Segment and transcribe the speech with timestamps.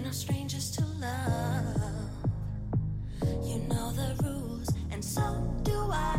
[0.00, 2.08] We're no strangers to love.
[3.44, 5.22] You know the rules, and so
[5.62, 6.16] do I.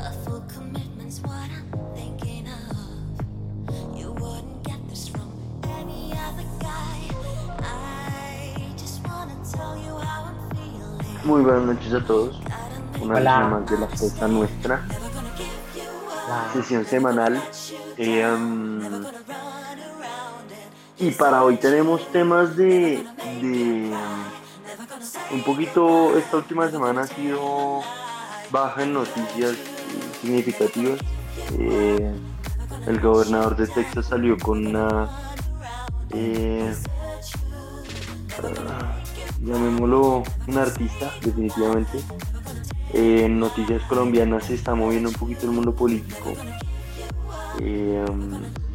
[0.00, 3.96] A full commitment's what I'm thinking of.
[3.96, 5.30] You wouldn't get this from
[5.78, 6.98] any other guy.
[7.60, 11.24] I just wanna tell you how I'm feeling.
[11.24, 12.40] Muy buenas noches a todos.
[13.00, 13.46] Una Hola.
[13.46, 14.84] más de la fiesta nuestra.
[16.52, 17.40] Sesión semanal.
[17.96, 19.06] Eh, um,
[20.98, 23.04] y para hoy tenemos temas de,
[23.40, 27.82] de, um, un poquito, esta última semana ha sido
[28.50, 29.56] baja en noticias
[30.20, 31.00] significativas.
[31.58, 32.14] Eh,
[32.86, 35.08] el gobernador de Texas salió con una,
[36.10, 36.74] eh,
[38.42, 38.96] ah,
[39.42, 41.98] llamémoslo un artista, definitivamente.
[42.94, 46.32] Eh, en noticias colombianas se está moviendo un poquito el mundo político.
[47.58, 48.65] Um,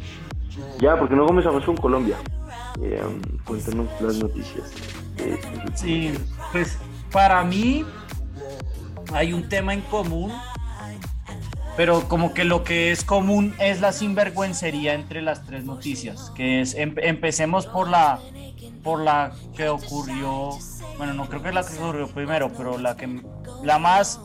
[0.80, 2.16] ya, porque no comenzamos con Colombia.
[2.80, 3.02] Eh,
[3.44, 4.70] cuéntanos las noticias.
[5.74, 6.12] Sí,
[6.52, 6.78] pues
[7.10, 7.84] para mí
[9.12, 10.32] hay un tema en común,
[11.76, 16.62] pero como que lo que es común es la sinvergüencería entre las tres noticias, que
[16.76, 18.18] em- empecemos por la,
[18.82, 20.50] por la que ocurrió,
[20.98, 23.22] bueno, no creo que es la que ocurrió primero, pero la que,
[23.62, 24.20] la más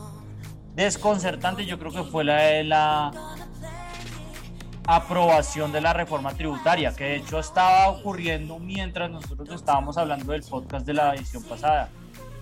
[0.74, 3.10] desconcertante yo creo que fue la de la
[4.90, 10.42] aprobación de la reforma tributaria, que de hecho estaba ocurriendo mientras nosotros estábamos hablando del
[10.42, 11.90] podcast de la edición pasada.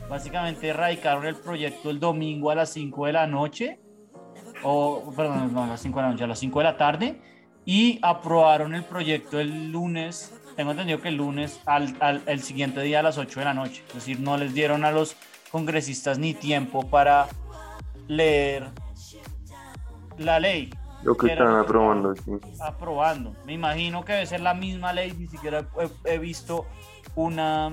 [0.09, 3.81] Básicamente erradicaron el proyecto el domingo a las 5 de la noche,
[4.63, 7.21] o perdón, no a las 5 de la noche, a las 5 de la tarde,
[7.65, 12.81] y aprobaron el proyecto el lunes, tengo entendido que el lunes, al, al- el siguiente
[12.83, 13.83] día a las 8 de la noche.
[13.89, 15.17] Es decir, no les dieron a los
[15.51, 17.27] congresistas ni tiempo para
[18.07, 18.69] leer
[20.17, 20.71] la ley
[21.07, 22.33] Lo que están aprobando, sí.
[22.61, 23.33] aprobando.
[23.47, 25.65] Me imagino que debe ser la misma ley, ni siquiera
[26.05, 26.67] he, he visto
[27.15, 27.71] una,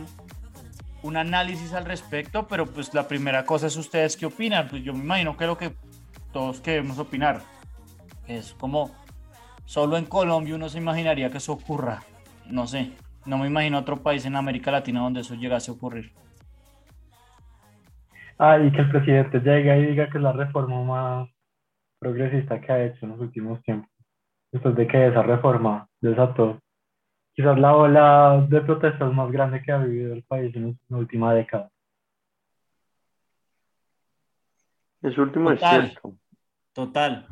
[1.01, 4.67] un análisis al respecto, pero pues la primera cosa es ustedes qué opinan.
[4.69, 5.73] Pues yo me imagino que lo que
[6.31, 7.41] todos queremos opinar
[8.27, 8.91] es como
[9.65, 12.03] solo en Colombia uno se imaginaría que eso ocurra.
[12.47, 12.91] No sé,
[13.25, 16.11] no me imagino otro país en América Latina donde eso llegase a ocurrir.
[18.37, 21.32] Ah, y que el presidente llegue y diga que es la reforma más
[22.03, 23.89] progresista que ha hecho en los últimos tiempos.
[24.51, 26.59] Después de que esa reforma desató
[27.33, 31.33] quizás la ola de protestas más grande que ha vivido el país en la última
[31.33, 31.69] década.
[35.01, 35.89] Eso último es Total.
[35.89, 36.17] cierto.
[36.73, 37.27] Total.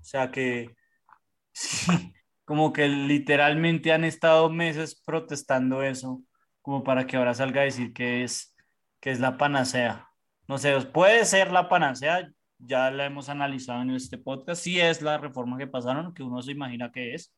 [0.00, 0.74] O sea que
[1.52, 2.12] sí,
[2.44, 6.22] como que literalmente han estado meses protestando eso,
[6.62, 8.54] como para que ahora salga a decir que es,
[9.00, 10.08] que es la panacea.
[10.48, 12.30] No sé, puede ser la panacea,
[12.66, 16.42] ya la hemos analizado en este podcast, sí es la reforma que pasaron, que uno
[16.42, 17.32] se imagina que es,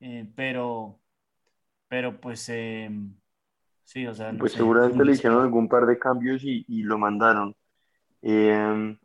[0.00, 1.00] eh, pero,
[1.88, 2.90] pero pues eh,
[3.84, 6.82] sí, o sea, no Pues sé, seguramente le hicieron algún par de cambios y, y
[6.82, 7.54] lo mandaron.
[8.22, 8.96] Eh,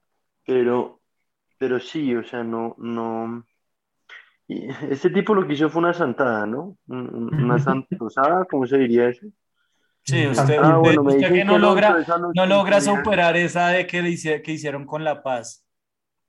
[0.46, 1.02] pero,
[1.60, 3.46] pero sí, o sea, no, no.
[4.48, 6.78] Este tipo lo que hizo fue una santada, ¿no?
[6.88, 9.28] Un- un- Una santosada, ¿cómo se diría eso?
[10.04, 14.02] Sí, usted, Ah, bueno, usted que no logra, esa no logra superar esa de que,
[14.02, 15.66] le hice- que hicieron con La Paz.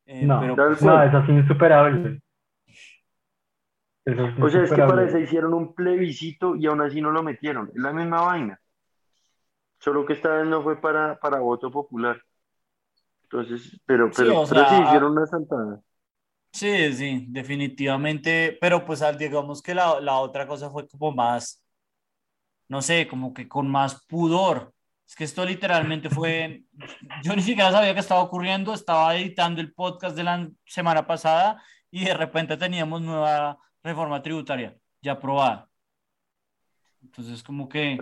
[0.06, 1.09] Eh, No, pero no, cual.
[1.09, 2.21] eso es insuperable.
[4.05, 7.11] Eso es O sea, es que para eso hicieron un plebiscito y aún así no
[7.12, 7.69] lo metieron.
[7.75, 8.61] Es la misma vaina.
[9.81, 12.22] Solo que esta vez no fue para, para voto popular.
[13.25, 15.82] Entonces, pero, Sí, pero, o pero sí sea, hicieron una santada.
[16.53, 18.59] sí, sí, definitivamente.
[18.61, 21.62] Pero pues al- digamos que la, la otra cosa fue como más,
[22.72, 24.72] no sé, como que con más pudor.
[25.06, 26.65] Es que esto literalmente fue,
[27.22, 31.62] yo ni siquiera sabía que estaba ocurriendo, estaba editando el podcast de la semana pasada
[31.91, 35.69] y de repente teníamos nueva reforma tributaria ya aprobada.
[37.03, 37.99] Entonces como que...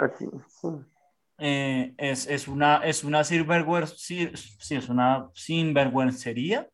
[1.39, 6.69] Eh, es, es una, es una sinvergüenza, sí, sí, es una sinvergüencería,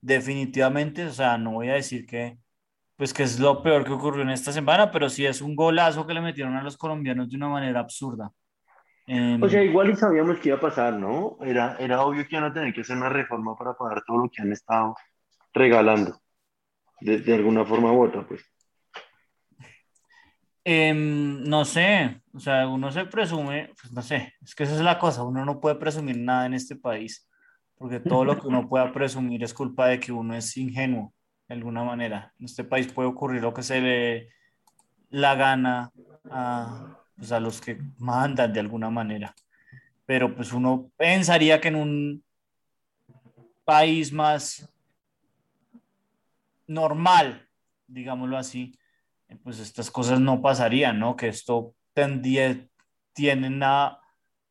[0.00, 2.38] definitivamente, o sea, no voy a decir que,
[2.96, 6.06] pues que es lo peor que ocurrió en esta semana, pero sí es un golazo
[6.06, 8.30] que le metieron a los colombianos de una manera absurda.
[9.06, 11.36] Em, O sea, igual y sabíamos que iba a pasar, ¿no?
[11.42, 14.30] Era, era obvio que iban a tener que hacer una reforma para pagar todo lo
[14.30, 14.96] que han estado
[15.52, 16.18] regalando.
[17.00, 18.42] De, de alguna forma u otra, pues.
[20.64, 24.80] em, no sé, o sea, uno se presume, pues no sé, es que esa es
[24.80, 27.28] la cosa, uno no puede presumir nada en este país,
[27.76, 31.12] porque todo lo que uno pueda presumir es culpa de que uno es ingenuo,
[31.48, 32.32] de alguna manera.
[32.38, 34.28] En este país puede ocurrir lo que se le
[35.10, 35.92] la gana
[36.30, 39.34] a, pues, a los que mandan de alguna manera.
[40.04, 42.24] Pero pues uno pensaría que en un
[43.64, 44.68] país más
[46.66, 47.48] normal,
[47.86, 48.78] digámoslo así,
[49.42, 51.16] pues estas cosas no pasarían, ¿no?
[51.16, 52.68] Que esto tendría,
[53.12, 54.00] tienden a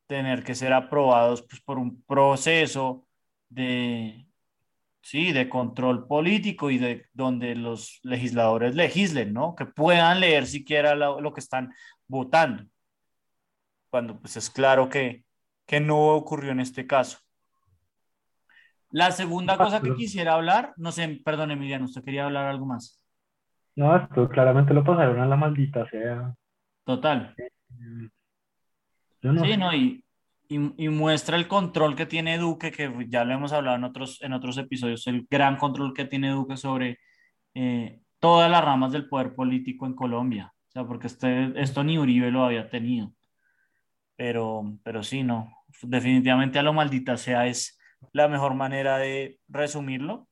[0.08, 3.08] tener que ser aprobados pues, por un proceso
[3.50, 4.28] de,
[5.06, 9.54] sí, de control político y de donde los legisladores legislen, ¿no?
[9.56, 11.72] Que puedan leer siquiera lo, lo que están
[12.08, 12.64] votando,
[13.92, 15.24] cuando pues es claro que,
[15.68, 17.20] que no ocurrió en este caso.
[18.90, 23.00] La segunda cosa que quisiera hablar, no sé, perdón Emiliano, usted quería hablar algo más.
[23.76, 26.34] No, esto claramente lo pasaron a la maldita sea.
[26.84, 27.36] Total.
[29.22, 29.58] Yo no Sí, sé.
[29.58, 30.05] no, y,
[30.48, 34.34] y, muestra el control que tiene Duque, que ya lo hemos hablado en otros, en
[34.34, 37.00] otros episodios, el gran control que tiene Duque sobre
[37.54, 40.54] eh, todas las ramas del poder político en Colombia.
[40.70, 43.14] O sea, porque este, esto ni Uribe lo había tenido.
[44.16, 45.52] Pero, pero sí, no.
[45.82, 47.80] Definitivamente a lo maldita sea es
[48.14, 50.28] la mejor manera de resumirlo.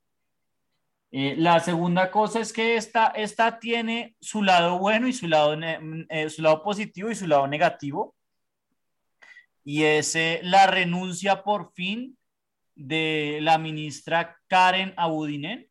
[1.12, 5.56] Eh, la segunda cosa es que esta, esta tiene su lado bueno y su lado,
[5.62, 8.16] eh, su lado positivo y su lado negativo
[9.64, 12.18] y es eh, la renuncia por fin
[12.76, 15.68] de la ministra Karen Abudinen,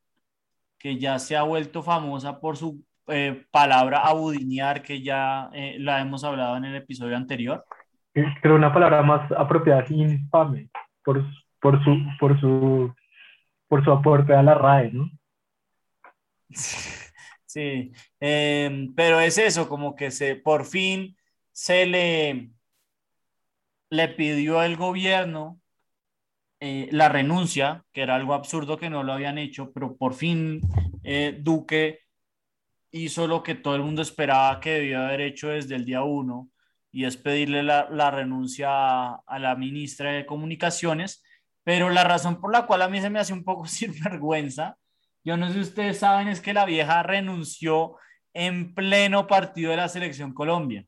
[0.79, 6.01] que ya se ha vuelto famosa por su eh, palabra abudinear, que ya eh, la
[6.01, 7.65] hemos hablado en el episodio anterior.
[8.13, 10.69] Creo una palabra más apropiada infame
[11.05, 11.25] por,
[11.61, 12.95] por su, por su,
[13.69, 15.11] por su aporte a la RAE, ¿no?
[17.53, 21.15] Sí, eh, pero es eso, como que se, por fin
[21.51, 22.51] se le,
[23.93, 25.61] le pidió al gobierno
[26.61, 30.63] eh, la renuncia, que era algo absurdo que no lo habían hecho, pero por fin
[31.05, 32.01] eh, Duque
[32.91, 36.49] hizo lo que todo el mundo esperaba que debía haber hecho desde el día uno,
[36.91, 41.23] y es pedirle la, la renuncia a, la ministra de Comunicaciones,
[41.63, 44.79] pero la razón por la cual a mí se me hace un poco sinvergüenza,
[45.23, 47.97] yo no sé si ustedes saben, es que la vieja renunció
[48.33, 50.87] en pleno partido de la selección Colombia.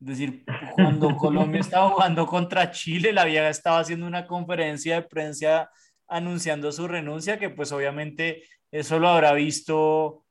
[0.00, 5.08] Es decir, cuando Colombia estaba jugando contra Chile, la vieja estaba haciendo una conferencia de
[5.08, 5.70] prensa
[6.06, 10.24] anunciando su renuncia, que pues obviamente eso lo habrá visto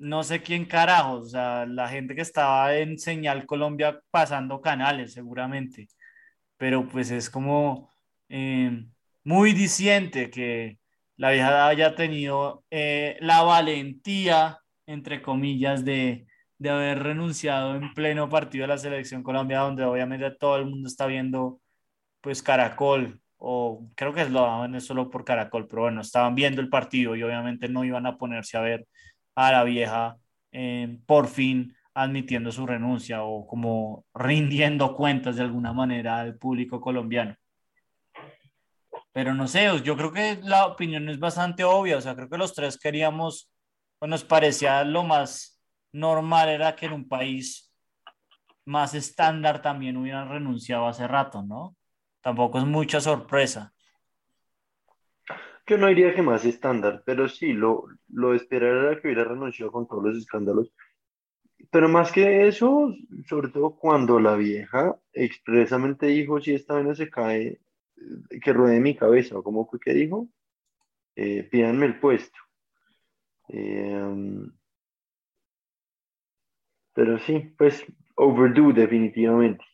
[0.00, 5.12] no sé quién carajos, o sea, la gente que estaba en Señal Colombia pasando canales
[5.12, 5.88] seguramente,
[6.56, 7.90] pero pues es como
[8.30, 8.86] eh,
[9.24, 10.78] muy diciente que
[11.16, 16.26] la vieja haya tenido eh, la valentía, entre comillas, de,
[16.60, 20.88] de haber renunciado en pleno partido de la selección Colombia, donde obviamente todo el mundo
[20.88, 21.58] está viendo
[22.20, 26.60] pues Caracol, o creo que es lo daban solo por Caracol, pero bueno, estaban viendo
[26.60, 28.86] el partido y obviamente no iban a ponerse a ver
[29.34, 30.18] a la vieja
[30.52, 36.78] eh, por fin admitiendo su renuncia o como rindiendo cuentas de alguna manera al público
[36.78, 37.36] colombiano.
[39.12, 42.36] Pero no sé, yo creo que la opinión es bastante obvia, o sea, creo que
[42.36, 43.50] los tres queríamos,
[43.98, 45.59] o nos parecía lo más
[45.92, 47.72] normal era que en un país
[48.64, 51.76] más estándar también hubieran renunciado hace rato, ¿no?
[52.22, 53.72] Tampoco es mucha sorpresa.
[55.66, 59.70] Yo no diría que más estándar, pero sí, lo, lo esperar era que hubiera renunciado
[59.72, 60.72] con todos los escándalos.
[61.70, 62.94] Pero más que eso,
[63.28, 67.60] sobre todo cuando la vieja expresamente dijo, si esta vaina se cae,
[68.42, 70.28] que ruede mi cabeza, o como fue que dijo,
[71.16, 72.38] Eh, pídanme el puesto.
[73.48, 74.48] Eh,
[76.94, 77.84] pero sí, pues
[78.16, 79.64] overdue definitivamente.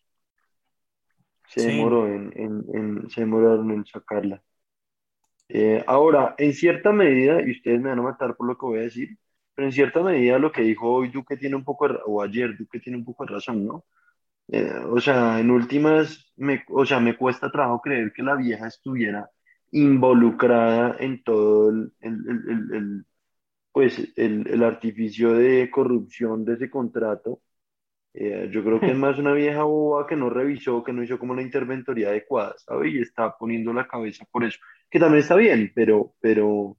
[1.46, 1.62] Se Sí.
[1.62, 4.44] demoró en, en, en- se demoraron en sacarla.
[5.48, 8.78] Eh, ahora, en cierta medida, y ustedes me van a matar por lo que voy
[8.80, 9.10] a decir,
[9.54, 12.56] pero en cierta medida lo que dijo hoy Duque tiene un poco, de o ayer
[12.56, 13.84] Duque tiene un poco de razón, ¿no?
[14.48, 18.68] Eh, o sea, en últimas, me, o sea, me cuesta trabajo creer que la vieja
[18.68, 19.30] estuviera
[19.72, 23.06] involucrada en todo el- el- el,
[23.76, 27.42] pues, el, el artificio de corrupción de ese contrato.
[28.14, 31.18] Eh, yo creo que es más una vieja boba que no revisó, que no hizo
[31.18, 32.88] como la interventoría adecuada, ¿sabe?
[32.88, 36.78] Y está poniendo la cabeza por eso, que también está bien, pero, pero,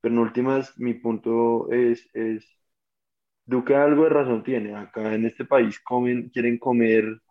[0.00, 2.44] pero en últimas, mi punto es, es,
[3.46, 4.74] Duque algo de razón tiene.
[4.74, 7.22] Acá en este país comen, quieren comer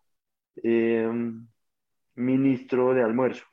[0.64, 1.12] eh,
[2.16, 3.44] ministro de almuerzo.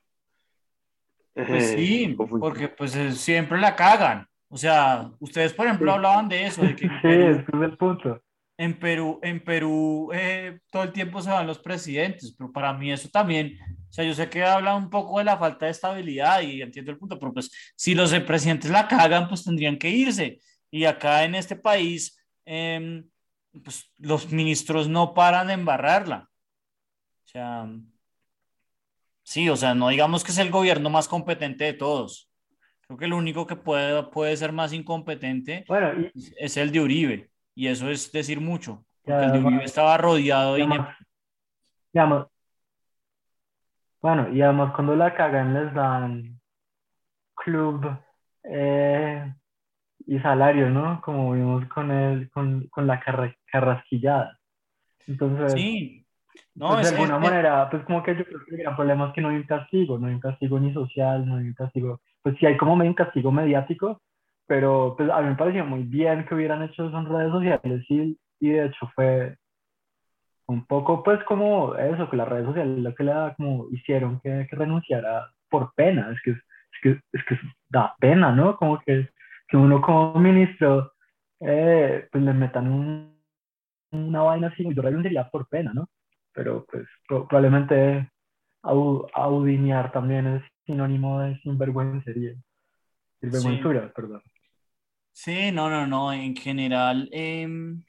[1.34, 4.28] Pues sí, porque pues eh, siempre la cagan.
[4.54, 5.96] O sea, ustedes por ejemplo Sí.
[5.96, 8.22] hablaban de eso, de que en Sí, Perú, ese es el punto.
[8.56, 12.92] en Perú, en Perú eh, todo el tiempo se van los presidentes, pero para mí
[12.92, 13.58] eso también,
[13.88, 16.92] o sea, yo sé que habla un poco de la falta de estabilidad y entiendo
[16.92, 20.38] el punto, pero pues si los presidentes la cagan, pues tendrían que irse.
[20.70, 23.08] Y acá en este país, em,
[23.64, 26.28] pues los ministros no paran de embarrarla.
[27.24, 27.66] O sea,
[29.24, 32.28] sí, o sea, no digamos que es el gobierno más competente de todos.
[32.86, 36.72] Creo que el único que puede, puede ser más incompetente Bueno, y, es- es el
[36.72, 37.30] de Uribe.
[37.54, 40.66] Y eso es decir mucho, porque el de Uribe estaba rodeado de
[41.92, 42.26] digamos,
[44.00, 46.40] bueno, y además cuando la cagan les dan
[47.34, 47.86] club
[48.44, 49.32] eh,
[50.06, 51.00] y salario, ¿no?
[51.00, 54.38] Como vimos con el, con, con la carra- carrasquillada.
[55.06, 56.06] Entonces, Sí,
[56.54, 58.76] no, pues, es, de alguna es- manera, pues como que yo creo que el gran
[58.76, 61.46] problema es que no hay un castigo, no hay un castigo ni social, no hay
[61.48, 64.02] un castigo, pues sí hay como medio un castigo mediático,
[64.48, 67.84] pero pues a mí me pareció muy bien que hubieran hecho eso en redes sociales
[67.90, 69.36] y, y de hecho fue
[70.46, 74.20] un poco pues como eso, que las redes sociales lo que le da como hicieron
[74.22, 76.40] que, que renunciara por pena, es que, es
[76.82, 77.38] que, es que
[77.70, 78.56] da pena, ¿no?
[78.56, 79.10] Como que,
[79.48, 80.92] que uno como ministro
[81.40, 83.18] eh, pues le metan un,
[83.92, 85.88] una vaina así, yo renunciaría por pena, ¿no?
[86.34, 88.10] Pero pues pro- probablemente
[88.62, 92.34] au- audinear también es sinónimo de sinvergüencería,
[93.20, 94.22] sinvergüenzura, perdón.
[95.12, 97.82] sí, no, no, no, en general, em,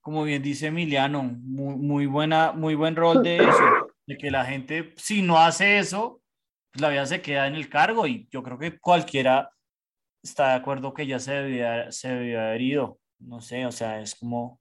[0.00, 4.44] como bien dice Emiliano, muy, muy buena, muy buen rol de eso, de que la
[4.44, 6.22] gente, si no hace eso,
[6.70, 9.50] pues la vida se queda en el cargo y yo creo que cualquiera
[10.22, 14.00] está de acuerdo que ya se debía, se debía haber ido, no sé, o sea,
[14.00, 14.60] es como,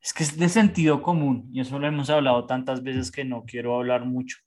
[0.00, 3.44] es que es de sentido común y eso lo hemos hablado tantas veces que no
[3.44, 4.38] quiero hablar mucho.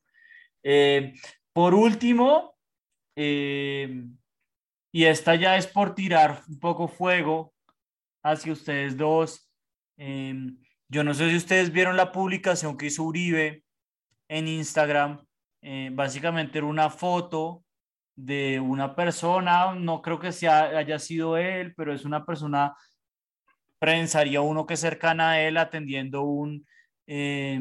[0.63, 1.13] Eh,
[1.55, 2.57] por último,
[3.15, 4.03] eh,
[4.91, 7.53] y esta ya es por tirar un poco fuego
[8.23, 9.49] hacia ustedes dos.
[9.97, 10.35] eh,
[10.89, 13.63] yo no sé si ustedes vieron la publicación que hizo Uribe
[14.29, 15.25] en Instagram.
[15.61, 17.63] eh, básicamente era una foto
[18.15, 22.75] de una persona, no creo que sea, haya sido él, pero es una persona,
[23.79, 26.67] pensaría uno que es cercana a él atendiendo un,
[27.07, 27.59] eh,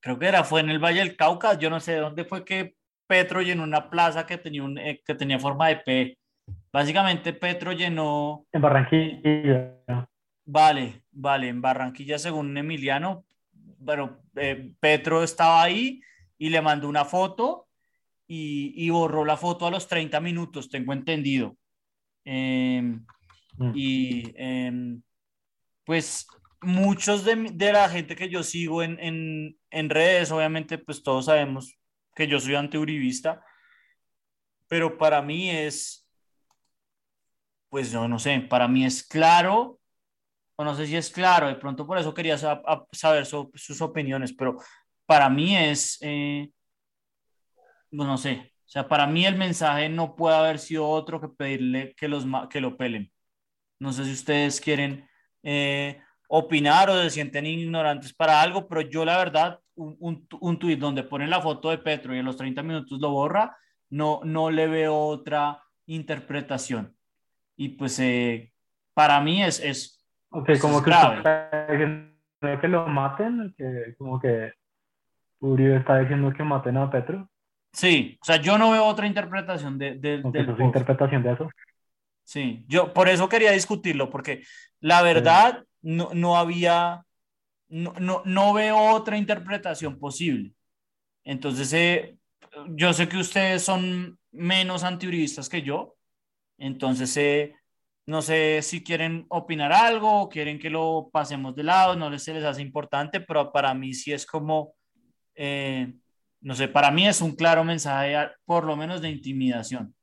[0.00, 2.74] creo que era, fue en el Valle del Cauca, yo no sé dónde fue que
[3.06, 6.18] Petro llenó una plaza que tenía, un, eh, que tenía forma de P.
[6.72, 9.74] Básicamente Petro llenó, En Barranquilla,
[10.44, 16.00] vale, vale, en Barranquilla según Emiliano, bueno, eh, Petro estaba ahí
[16.38, 17.68] y le mandó una foto
[18.26, 21.56] y, y borró la foto a los 30 minutos, tengo entendido.
[23.60, 23.72] Mm.
[23.74, 25.02] y em,
[25.84, 26.26] pues
[26.62, 31.26] muchos de, de la gente que yo sigo en, en, en redes, obviamente, pues todos
[31.26, 31.78] sabemos
[32.14, 33.42] que yo soy antiuribista,
[34.68, 36.06] pero para mí es,
[37.68, 39.80] pues yo no sé, para mí es claro,
[40.56, 44.32] o no sé si es claro, de pronto por eso quería saber su- sus opiniones,
[44.34, 44.58] pero
[45.06, 46.50] para mí es, eh,
[47.90, 51.94] no sé, o sea, para mí el mensaje no puede haber sido otro que pedirle
[51.96, 53.12] que, los, que lo pelen.
[53.80, 55.08] No sé si ustedes quieren
[55.42, 56.00] eh,
[56.32, 60.78] opinar o se sienten ignorantes para algo, pero yo la verdad, un, un, un tuit
[60.78, 63.56] donde ponen la foto de Petro y en los 30 minutos lo borra,
[63.90, 66.94] no, no le veo otra interpretación.
[67.56, 68.52] Y pues eh,
[68.94, 69.96] para mí es, es
[70.32, 72.12] Ok, Eso como es que grave.
[72.60, 74.52] que lo maten, que como que
[75.40, 77.28] Uribe está diciendo que maten a Petro,
[77.72, 80.60] sí, o sea, yo no veo otra interpretación de, de- del eso es post.
[80.60, 81.50] interpretación de eso.
[82.22, 84.44] Sí, yo por eso quería discutirlo, porque
[84.80, 87.04] la verdad no, no había,
[87.68, 90.54] no, no, no veo otra interpretación posible.
[91.24, 92.18] Entonces, eh,
[92.68, 95.96] yo sé que ustedes son menos antiuribistas que yo,
[96.58, 97.54] entonces eh,
[98.06, 102.22] no sé si quieren opinar algo o quieren que lo pasemos de lado, no les,
[102.22, 104.74] se les hace importante, pero para mí sí es como,
[105.34, 105.92] eh,
[106.40, 109.94] no sé, para mí es un claro mensaje, por lo menos de intimidación.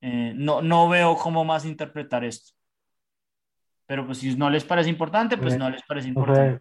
[0.00, 2.55] No, no veo cómo más interpretar esto.
[3.86, 6.60] Pero pues si no les parece importante, pues no les parece importante.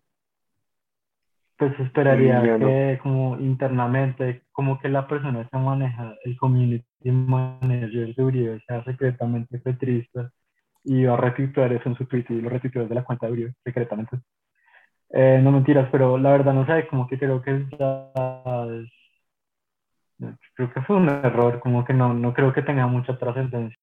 [1.58, 8.24] pues esperaría que como internamente, como que la persona que maneja el community manager de
[8.24, 10.32] Uribe sea secretamente petrista
[10.84, 13.34] y va a retuitear eso en su Twitter y lo retuiteó de la cuenta de
[13.34, 14.20] Uribe secretamente.
[15.12, 18.12] Eh, no mentiras, pero la verdad no sé, como que creo que ya
[18.72, 18.92] es-
[20.56, 23.78] creo que fue un error, como que no, no creo que tenga mucha trascendencia.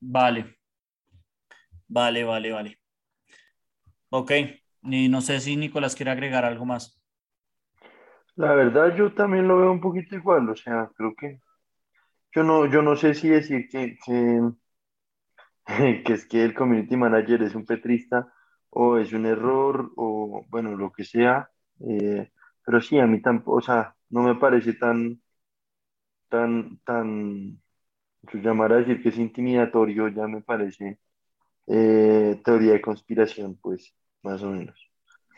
[0.00, 0.58] Vale.
[1.88, 2.78] Vale, vale, vale.
[4.10, 4.32] Ok.
[4.82, 7.00] Y no sé si Nicolás quiere agregar algo más.
[8.36, 11.40] La verdad, yo también lo veo un poquito igual, o sea, creo que
[12.32, 14.40] yo no, yo no sé si decir que, que,
[16.04, 18.32] que es que el community manager es un petrista
[18.70, 21.50] o es un error o bueno, lo que sea,
[21.80, 22.30] eh,
[22.64, 25.20] pero sí, a mí tampoco, o sea, no me parece tan,
[26.28, 27.60] tan, tan,
[28.32, 30.98] llamar a decir que es intimidatorio, ya me parece
[31.66, 34.78] eh, teoría de conspiración, pues, más o menos.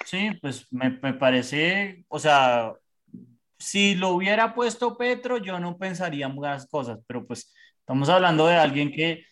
[0.05, 2.73] Sí, pues me, me parece, o sea,
[3.59, 8.57] si lo hubiera puesto Petro, yo no pensaría más cosas, pero pues estamos hablando de
[8.57, 9.25] alguien que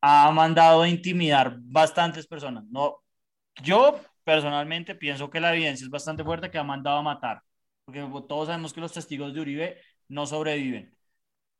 [0.00, 2.64] ha mandado a intimidar bastantes personas.
[2.70, 3.02] No,
[3.62, 7.42] yo personalmente pienso que la evidencia es bastante fuerte que ha mandado a matar,
[7.84, 10.94] porque todos sabemos que los testigos de Uribe no sobreviven,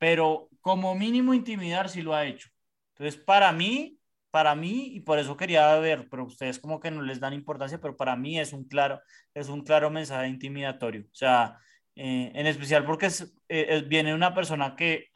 [0.03, 2.49] pero como mínimo intimidar sí lo ha hecho.
[2.89, 4.01] Entonces, para mí,
[4.33, 7.81] para mí, y por eso quería ver, pero ustedes como que no les dan importancia,
[7.81, 9.01] pero para mí es un claro,
[9.33, 11.03] es un claro mensaje intimidatorio.
[11.05, 11.57] O sea,
[11.95, 13.11] eh, en especial porque
[13.49, 15.07] eh, viene una persona que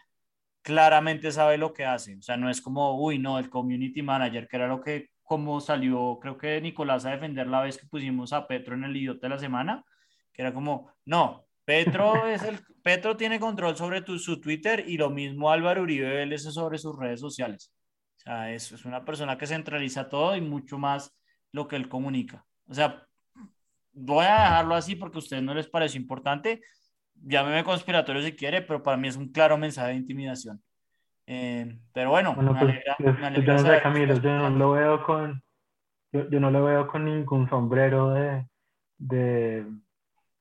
[0.62, 2.16] claramente sabe lo que hace.
[2.18, 5.60] O sea, no es como, uy, no, el community manager, que era lo que como
[5.60, 9.26] salió, creo que Nicolás a defender la vez que pusimos a Petro en el idiota
[9.26, 9.84] de la semana,
[10.32, 14.96] que era como, no, Petro es el, Petro tiene control sobre tu, su Twitter y
[14.96, 17.74] lo mismo Álvaro Uribe Vélez sobre sus redes sociales.
[18.16, 21.14] O sea, es, es una persona que centraliza todo y mucho más
[21.52, 22.44] lo que él comunica.
[22.68, 23.06] O sea,
[23.92, 26.62] voy a dejarlo así porque a ustedes no les parece importante.
[27.14, 30.62] Llámeme conspiratorio si quiere, pero para mí es un claro mensaje de intimidación.
[31.26, 33.82] Eh, pero bueno, Bueno, me pues, alegra- pues, me alegra yo no sé, saber que
[33.82, 35.42] Camilo, ustedes yo no lo veo con,
[36.12, 38.46] yo, yo no lo veo con ningún sombrero de,
[38.98, 39.66] de,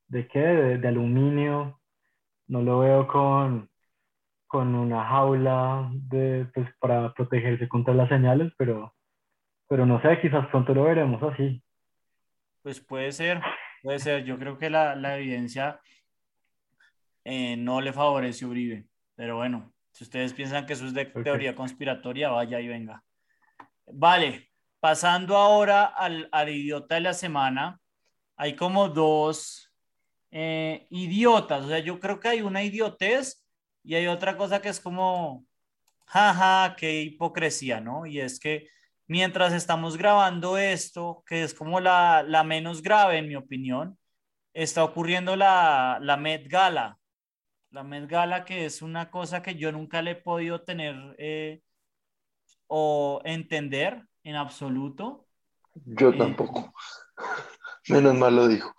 [0.08, 1.80] de qué, de, de aluminio,
[2.48, 3.70] no lo veo con,
[4.48, 8.96] con una jaula de, pues, para protegerse contra las señales, pero,
[9.68, 11.62] pero no sé, quizás pronto lo veremos así.
[12.62, 13.42] Pues puede ser,
[13.84, 14.24] puede ser.
[14.24, 15.80] Yo creo que la, la evidencia
[17.24, 18.86] eh, no le favorece a Uribe.
[19.16, 23.04] Pero bueno, si ustedes piensan que eso es de teoría conspiratoria, vaya y venga.
[23.88, 27.80] Vale, pasando ahora al, al idiota de la semana,
[28.36, 29.65] hay como dos
[30.32, 31.66] eh, idiotas.
[31.66, 33.46] O sea, yo creo que hay una idiotez
[33.84, 35.46] y hay otra cosa que es como,
[36.08, 38.06] jaja, qué hipocresía, ¿no?
[38.06, 38.68] Y es que
[39.08, 43.98] mientras estamos grabando esto, que es como la, la menos grave en mi opinión,
[44.54, 46.98] está ocurriendo la, la Met Gala.
[47.72, 51.62] La Met Gala que es una cosa que yo nunca le he podido tener eh,
[52.68, 55.28] o entender en absoluto,
[55.86, 56.74] Yo Eh, tampoco.
[57.90, 58.74] Menos mal lo dijo.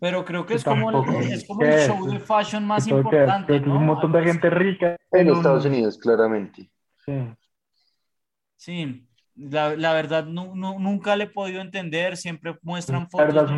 [0.00, 2.90] Pero creo que es como, el, es como ¿Qué el show de fashion más es,
[2.92, 3.80] importante, es un ¿no?
[3.80, 6.70] montón de gente rica En un- Estados Unidos, claramente.
[7.04, 7.12] sí.
[8.56, 13.26] Sí, la, la verdad nu- nu- nunca le he podido entender, siempre muestran La fotos
[13.26, 13.54] verdad, de-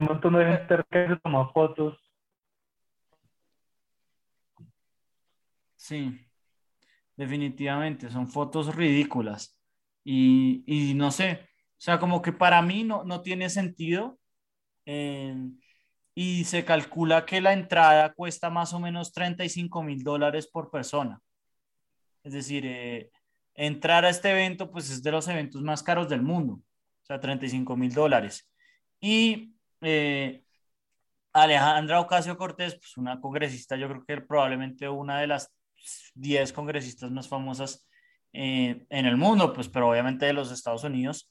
[0.00, 1.98] un montón de gente rica que se toma fotos.
[5.76, 6.18] Sí,
[7.16, 9.58] definitivamente, son fotos ridículas.
[10.04, 14.18] Y, y no sé, o sea, como que para mí no, no tiene sentido.
[14.86, 15.36] eh,
[16.14, 21.20] y se calcula que la entrada cuesta más o menos 35 mil dólares por persona.
[22.22, 23.10] Es decir, eh,
[23.54, 27.18] entrar a este evento, pues es de los eventos más caros del mundo, o sea,
[27.18, 28.48] 35 mil dólares.
[29.00, 30.44] Y eh,
[31.32, 35.52] Alejandra Ocasio Cortés, pues una congresista, yo creo que probablemente una de las
[36.14, 37.88] 10 congresistas más famosas
[38.34, 41.30] eh, en el mundo, pues, pero obviamente de los Estados Unidos,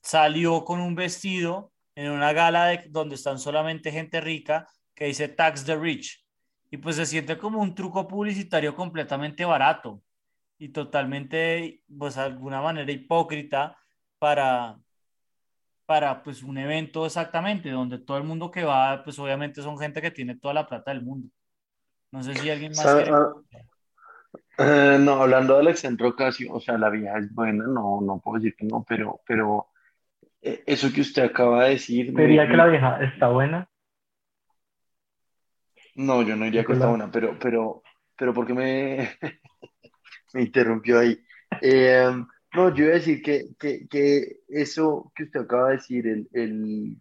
[0.00, 5.28] salió con un vestido en una gala de, donde están solamente gente rica que dice
[5.28, 6.24] Tax the Rich.
[6.70, 10.02] Y pues se siente como un truco publicitario completamente barato
[10.58, 13.76] y totalmente, pues de alguna manera hipócrita
[14.18, 14.76] para,
[15.86, 20.02] para pues un evento exactamente, donde todo el mundo que va, pues obviamente son gente
[20.02, 21.28] que tiene toda la plata del mundo.
[22.10, 23.10] No sé si alguien más quiere...
[23.12, 23.32] ah,
[24.58, 28.38] eh, no, hablando de Alexandra Ocasio, o sea, la vieja es buena, no, no puedo
[28.38, 29.68] decir que no, pero, pero
[30.42, 33.68] eso que usted acaba de decir, me- Diría que la vieja está buena.
[35.96, 37.82] no, yo no diría que está buena, pero, pero,
[38.16, 39.10] pero ¿por qué me,
[40.34, 41.18] me interrumpió ahí?
[41.62, 42.10] Eh,
[42.54, 46.28] no, yo iba a decir que, que, que eso que usted acaba de decir, el,
[46.32, 46.96] el,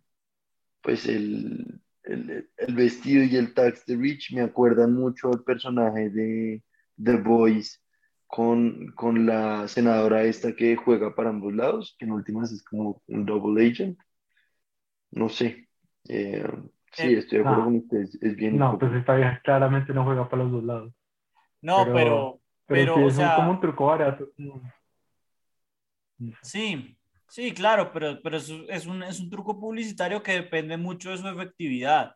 [0.81, 6.09] pues el, el, el vestido y el tax de Rich me acuerdan mucho al personaje
[6.09, 6.63] de
[7.03, 7.79] The Voice
[8.27, 13.01] con, con la senadora esta que juega para ambos lados, que en últimas es como
[13.07, 13.97] un double agent.
[15.11, 15.67] No sé.
[16.07, 16.45] Eh,
[16.91, 17.65] sí, Eh, estoy de acuerdo no.
[17.65, 20.93] con usted, es, bien No, pues esta vieja claramente no juega para los dos lados.
[21.61, 24.27] No, pero- pero, Pero, pero, sí o es sea, como un truco barato.
[26.41, 26.97] sí,
[27.29, 31.17] sí, claro, pero, pero es, es un, es un truco publicitario que depende mucho de
[31.17, 32.15] su efectividad.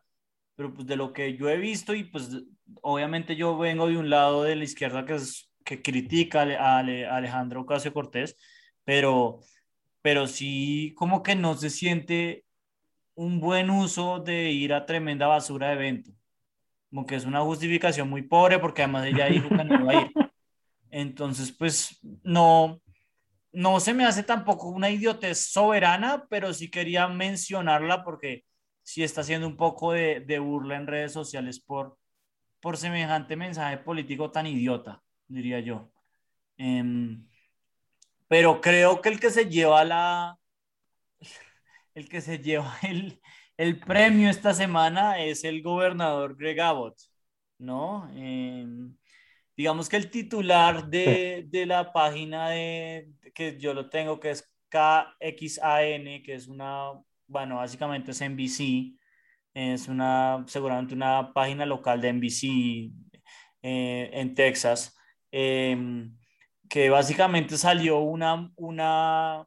[0.56, 2.30] Pero pues de lo que yo he visto y pues
[2.82, 6.56] obviamente yo vengo de un lado de la izquierda que, es, que critica a, Ale-
[6.56, 8.36] a Ale- a Alejandro Ocasio Cortés,
[8.84, 9.40] pero,
[10.02, 12.44] pero sí como que no se siente
[13.14, 16.10] un buen uso de ir a tremenda basura de evento.
[16.90, 19.96] Como que es una justificación muy pobre porque además ella dijo que no iba a
[19.96, 20.18] ir.
[20.90, 22.80] Entonces, pues no,
[23.52, 28.44] no se me hace tampoco una idiotez soberana, pero sí quería mencionarla porque
[28.82, 31.96] sí está haciendo un poco de, de burla en redes sociales por,
[32.60, 35.90] por semejante mensaje político tan idiota, diría yo.
[36.58, 37.26] Em,
[38.28, 40.38] pero creo que el que se lleva la,
[41.94, 43.20] el que se lleva el,
[43.56, 46.98] el premio esta semana es el gobernador Greg Abbott,
[47.58, 48.10] ¿no?
[48.14, 48.96] Em,
[49.56, 54.50] digamos que el titular de, de, la página de, que yo lo tengo, que es
[54.70, 56.92] KXAN, que es una,
[57.26, 58.96] bueno, básicamente es NBC,
[59.54, 62.92] es una, seguramente una página local de NBC
[63.62, 64.96] eh, en Texas,
[65.32, 66.16] em,
[66.68, 69.46] que básicamente salió una, una,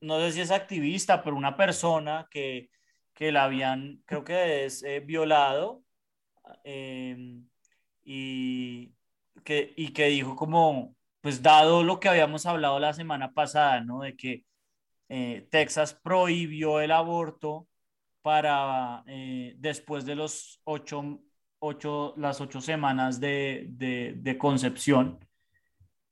[0.00, 2.70] no sé si es activista, pero una persona que,
[3.14, 5.82] que la habían, creo que es eh, violado
[6.64, 7.48] em,
[8.04, 8.94] y,
[9.44, 14.00] que, y que dijo como, pues dado lo que habíamos hablado la semana pasada, ¿no?
[14.02, 14.44] De que
[15.08, 17.68] eh, Texas prohibió el aborto
[18.22, 21.20] para eh, después de los ocho,
[21.58, 25.18] ocho, las ocho semanas de, de, de concepción.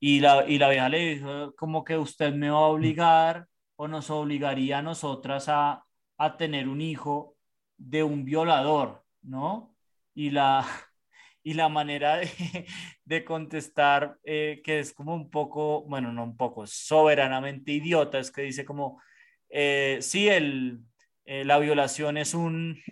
[0.01, 3.89] Y la, y la vieja le dijo como que usted me va a obligar o
[3.89, 5.85] nos obligaría a nosotras a,
[6.19, 7.37] a tener un hijo
[7.77, 9.75] de un violador, ¿no?
[10.15, 10.67] Y la,
[11.43, 12.29] y la manera de,
[13.05, 18.31] de contestar, eh, que es como un poco, bueno, no un poco, soberanamente idiota, es
[18.31, 19.01] que dice como,
[19.49, 20.81] eh, sí, el,
[21.25, 22.83] eh, la violación es un,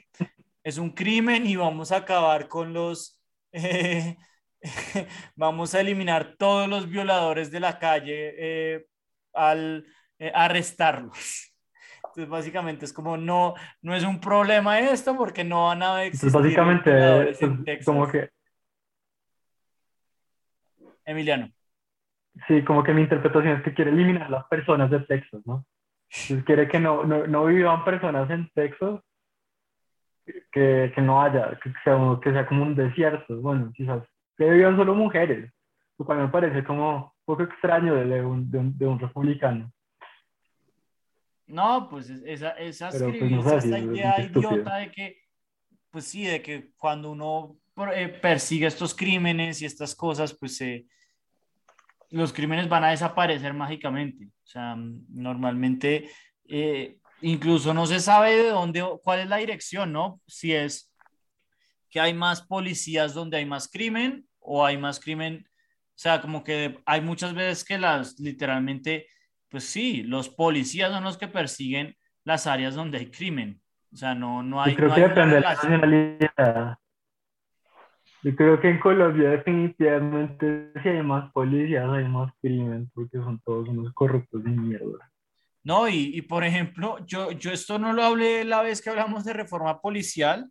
[0.65, 3.21] es un crimen y vamos a acabar con los,
[5.37, 8.87] vamos a eliminar todos los violadores de la calle
[9.35, 9.87] al
[10.35, 11.53] arrestarlos.
[12.15, 16.29] Entonces, básicamente es como no, no es un problema esto porque no van a existir.
[16.29, 17.31] Entonces, básicamente,
[17.73, 18.29] es como que.
[21.07, 21.51] Emiliano.
[22.47, 25.65] Sí, como que mi interpretación es que quiere eliminar las personas de Texas, ¿no?
[26.11, 29.01] Entonces quiere que no, no, no vivan personas en Texas,
[30.25, 33.41] que, que no haya, que sea, que sea como un desierto.
[33.41, 34.03] Bueno, quizás
[34.37, 35.53] que vivan solo mujeres,
[35.99, 39.73] lo cual me parece como un poco extraño de un, de un, de un republicano.
[41.47, 45.19] No, pues esa, esa, Pero, pues, no sé, esa es idea idiota de que,
[45.91, 47.59] pues sí, de que cuando uno
[47.95, 50.87] eh, persigue estos crímenes y estas cosas, pues eh,
[52.11, 54.27] los crímenes van a desaparecer mágicamente.
[54.27, 56.09] O sea, mm, normalmente
[56.49, 60.21] eh, incluso no se sabe de dónde, cuál es la dirección, ¿no?
[60.27, 60.93] Si es
[61.91, 66.43] que hay más policías donde hay más crimen o hay más crimen, o sea, como
[66.43, 69.07] que hay muchas veces que las literalmente,
[69.49, 73.61] pues sí, los policías son los que persiguen las áreas donde hay crimen.
[73.93, 76.79] O sea, no, no hay, Yo creo no que hay una depende de la nacionalidad.
[78.23, 83.41] Yo creo que en Colombia definitivamente si hay más policías, hay más crimen, porque son
[83.41, 85.12] todos unos corruptos de mierda.
[85.65, 89.25] No, y, y, por ejemplo, yo, yo esto no lo hablé la vez que hablamos
[89.25, 90.51] de reforma policial,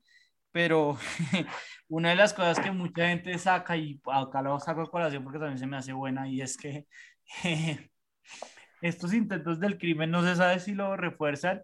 [0.51, 0.97] pero
[1.89, 5.39] una de las cosas que mucha gente saca, y acá lo saco a colación porque
[5.39, 6.87] también se me hace buena, y es que
[8.81, 11.63] estos intentos del crimen no se sabe si lo refuerzan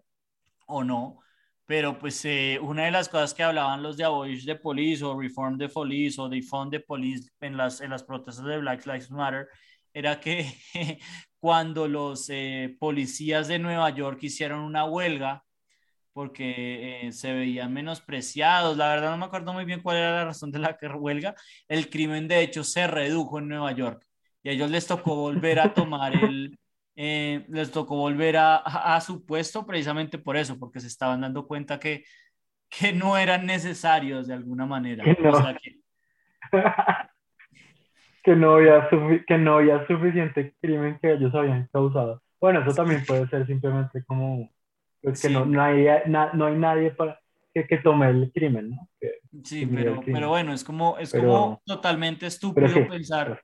[0.66, 1.20] o no,
[1.66, 5.18] pero pues eh, una de las cosas que hablaban los de Abolish the Police o
[5.18, 9.10] Reform the Police o Defund the Police en las, en las protestas de Black Lives
[9.10, 9.48] Matter
[9.92, 10.58] era que
[11.40, 15.44] cuando los eh, policías de Nueva York hicieron una huelga
[16.12, 20.24] porque eh, se veían menospreciados, la verdad no me acuerdo muy bien cuál era la
[20.24, 21.34] razón de la huelga,
[21.68, 24.04] el crimen de hecho se redujo en Nueva York
[24.42, 26.58] y a ellos les tocó volver a tomar el,
[26.96, 31.20] eh, les tocó volver a, a, a, su puesto precisamente por eso, porque se estaban
[31.20, 32.02] dando cuenta que,
[32.68, 35.04] que no eran necesarios de alguna manera.
[35.20, 35.80] No, o sea, que...
[38.28, 38.88] que, no había
[39.26, 42.22] que no había suficiente crimen que ellos habían causado.
[42.38, 44.50] Bueno, eso también puede ser simplemente como
[45.00, 45.34] pues que sí.
[45.34, 47.18] no, no, hay, na, no hay nadie para
[47.54, 48.88] que, que, tome el crimen, ¿no?
[49.00, 49.12] Que,
[49.44, 53.40] sí, pero, pero bueno, es como, es pero, como totalmente estúpido sí, pensar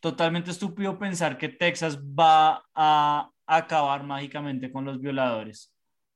[0.00, 5.74] totalmente estúpido pensar que Texas va a acabar mágicamente con los violadores.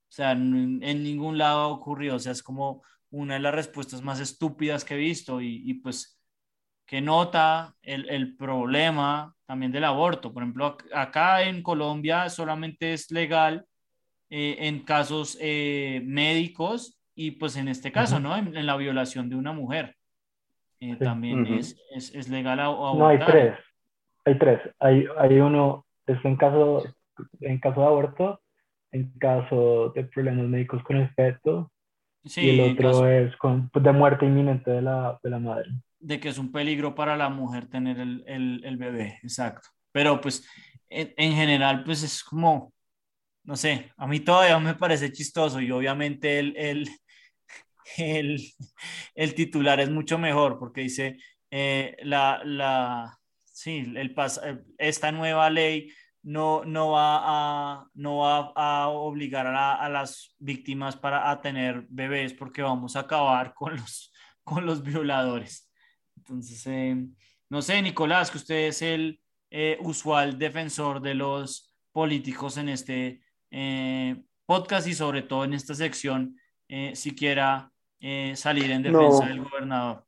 [0.08, 2.14] O sea, en, en ningún lado ocurrió.
[2.14, 5.74] O sea, es como una de las respuestas más estúpidas que he visto y, y
[5.74, 6.19] pues
[6.90, 10.32] que nota el, el, problema también del aborto.
[10.32, 13.64] Por ejemplo, acá en Colombia solamente es legal
[14.28, 18.22] eh, en casos eh, médicos y pues en este caso, uh -huh.
[18.22, 18.36] ¿no?
[18.36, 19.94] En, en, la violación de una mujer.
[20.80, 21.04] Eh, sí.
[21.04, 21.58] También uh -huh.
[21.60, 22.98] es, es, es, legal abortar.
[22.98, 23.54] No, hay tres
[24.24, 24.60] hay tres.
[24.80, 26.82] Hay, hay uno, es en caso,
[27.40, 28.40] en caso de aborto,
[28.90, 31.70] en caso de problemas médicos con el feto,
[32.24, 35.70] sí, y el otro caso, es con, de muerte inminente de la, de la madre.
[36.00, 39.68] De que es un peligro para la mujer tener el, el, el bebé, exacto.
[39.92, 40.46] Pero pues
[40.88, 42.72] en, en, general pues es como,
[43.44, 46.88] no sé, a mí todavía me parece chistoso y obviamente el, el,
[47.98, 48.40] el,
[49.14, 51.18] el titular es mucho mejor porque dice
[51.50, 54.40] eh, la, la, sí, el pas
[54.78, 55.90] esta nueva ley
[56.22, 61.86] no, no, va, a, no va a obligar a, a las víctimas para a tener
[61.88, 64.12] bebés porque vamos a acabar con los,
[64.44, 65.69] con los violadores.
[66.20, 66.96] Entonces, eh,
[67.48, 73.22] no sé, Nicolás, que usted es el eh, usual defensor de los políticos en este
[73.50, 76.36] eh, podcast y sobre todo en esta sección,
[76.94, 77.72] si quiera
[78.34, 80.04] salir en defensa del gobernador.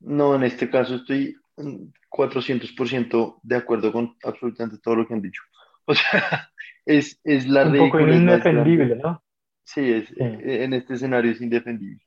[0.00, 1.36] No, en este caso estoy
[2.08, 5.42] 400% de acuerdo con absolutamente todo lo que han dicho.
[5.84, 6.48] O sea,
[6.86, 9.22] es, es la Un poco indefendible, ¿no?
[9.64, 12.06] Sí, es, en este escenario es indefendible.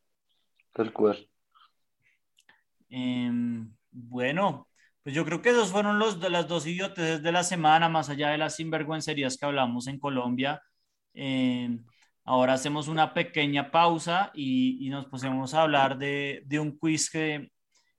[0.74, 1.28] Tal cual.
[2.97, 4.69] Em, bueno,
[5.03, 8.10] pues yo creo que esos fueron los de las dos idioteces de la semana, más
[8.10, 10.62] allá de las sinvergüencerías que hablamos en Colombia.
[11.13, 11.84] Em,
[12.23, 17.10] ahora hacemos una pequeña pausa y, y nos pusimos a hablar de, de un quiz
[17.10, 17.51] que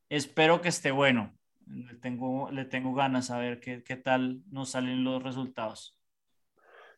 [0.09, 1.37] espero que esté bueno.
[1.66, 5.98] Le tengo, le tengo ganas a ver qué, qué tal nos salen los resultados.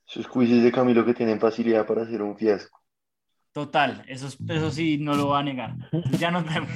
[0.05, 2.81] Sus quizzes de Camilo que tienen facilidad para hacer un fiasco.
[3.51, 5.75] Total, eso, eso sí no lo va a negar.
[6.17, 6.71] Ya nos vemos.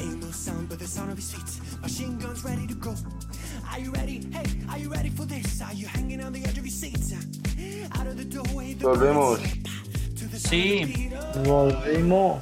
[0.00, 1.80] Ain't no sound but the sound of his feet.
[1.80, 2.94] Machine guns ready to go.
[3.70, 4.20] Are you ready?
[4.32, 5.60] Hey, are you ready for this?
[5.60, 7.14] Are you hanging on the edge of your seat?
[7.96, 8.74] Out of the doorway.
[8.74, 9.40] Volvemos.
[10.36, 11.10] Sí.
[11.44, 12.40] Volvemos.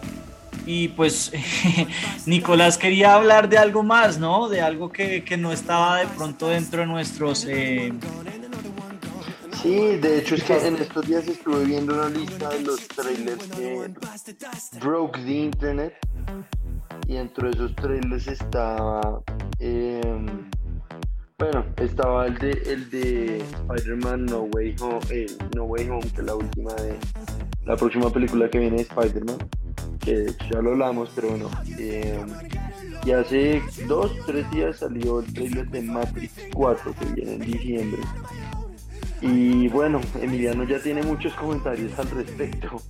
[0.66, 1.32] Y pues
[2.26, 4.48] Nicolás quería hablar de algo más, ¿no?
[4.48, 7.44] De algo que, que no estaba de pronto dentro de nuestros...
[7.48, 7.92] Eh...
[9.66, 13.48] Sí, de hecho es que en estos días estuve viendo una lista de los trailers
[13.48, 13.90] que
[14.80, 15.92] broke the internet
[17.08, 19.24] y dentro de esos trailers estaba,
[19.58, 20.00] eh,
[21.36, 25.26] bueno, estaba el de, el de Spider-Man No Way Home, eh,
[25.56, 26.94] No Way Home, que es la última de
[27.64, 29.38] la próxima película que viene de Spider-Man,
[29.98, 31.50] que ya lo hablamos, pero bueno.
[31.76, 32.24] Eh,
[33.04, 38.02] y hace dos, tres días salió el trailer de Matrix 4 que viene en diciembre.
[39.20, 42.80] Y bueno, Emiliano ya tiene muchos comentarios al respecto.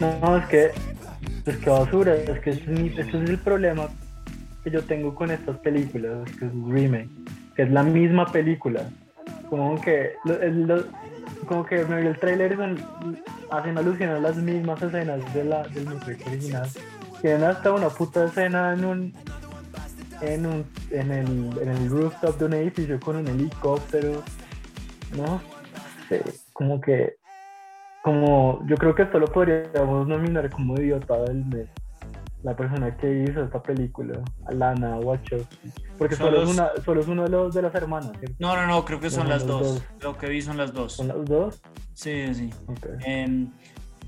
[0.00, 0.70] No, es que
[1.44, 2.58] pues qué basura, es que es,
[2.98, 3.88] es el problema
[4.62, 7.08] que yo tengo con estas películas, que es un remake,
[7.56, 8.88] que es la misma película.
[9.48, 10.12] Como que,
[11.46, 12.56] como que me el trailer
[13.50, 16.68] hacen alusión a las mismas escenas de la, del Matrix original.
[17.20, 19.14] Tienen hasta una puta escena en un
[20.22, 24.22] en un en el, en el rooftop de un edificio con un helicóptero.
[25.16, 25.40] No
[26.08, 27.20] sé, como que
[28.02, 31.68] como yo creo que esto lo podríamos nominar como idiota del mes
[32.42, 37.24] la persona que hizo esta película Alana Wachowski porque solo es, una, solo es uno
[37.24, 39.82] de los de las hermanas no no no creo que son, las dos.
[40.00, 40.94] lo que vi son las dos.
[40.94, 41.60] Son las dos
[41.92, 42.50] sí sí
[43.04, 43.50] em,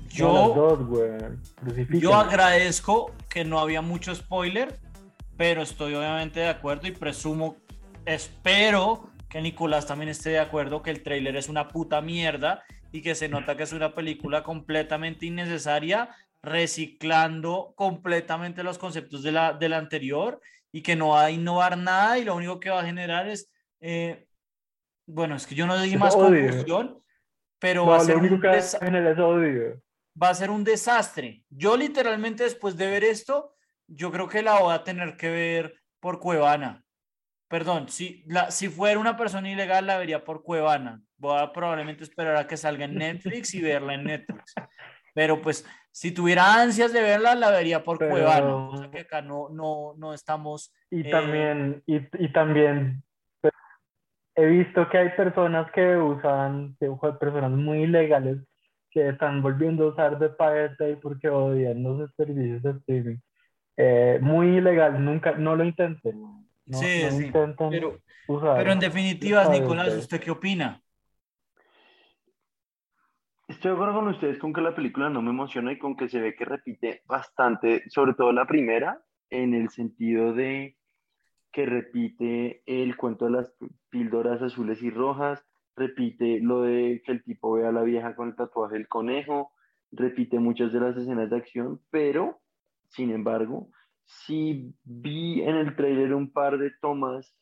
[0.09, 0.79] yo
[1.89, 4.79] yo agradezco que no había mucho spoiler
[5.37, 7.57] pero estoy obviamente de acuerdo y presumo
[8.05, 13.01] espero que Nicolás también esté de acuerdo que el tráiler es una puta mierda y
[13.01, 19.53] que se nota que es una película completamente innecesaria, reciclando completamente los conceptos de la,
[19.53, 20.39] de la anterior
[20.71, 23.51] y que no va a innovar nada y lo único que va a generar es,
[23.81, 24.27] eh,
[25.07, 27.01] bueno, es que yo no di más conclusión,
[27.57, 31.43] pero va, a ser un va a ser un desastre.
[31.49, 33.55] Yo literalmente después de ver esto,
[33.87, 36.82] yo creo que la voy a tener que ver por Cuevana.
[37.47, 42.03] Perdón, si, la, si fuera una persona ilegal la vería por Cuevana voy a probablemente
[42.03, 44.53] esperar a que salga en Netflix y verla en Netflix.
[45.15, 48.11] Pero pues, si tuviera ansias de verla, la vería por Pero...
[48.11, 50.73] Cuevana, cosa que acá no, no, no estamos...
[50.91, 53.03] Y eh, también, y, y, también
[53.39, 53.53] pues,
[54.35, 56.75] he visto que hay personas que usan,
[57.19, 58.39] personas muy ilegales,
[58.91, 63.17] que están volviendo a usar de Pirate porque odian los servicios de streaming.
[63.77, 66.21] Eh, muy ilegal, nunca, no lo intenten.
[66.65, 67.31] No, sí, no sí.
[67.69, 70.81] Pero, pero en definitiva, Nicolás, ¿usted qué opina?
[73.47, 76.07] Estoy de acuerdo con ustedes con que la película no me emociona y con que
[76.07, 80.77] se ve que repite bastante, sobre todo la primera, en el sentido de
[81.51, 83.53] que repite el cuento de las
[83.89, 85.45] píldoras azules y rojas,
[85.75, 89.51] repite lo de que el tipo ve a la vieja con el tatuaje del conejo,
[89.91, 92.41] repite muchas de las escenas de acción, pero,
[92.87, 93.69] sin embargo,
[94.05, 97.35] sí vi en el trailer un par de tomas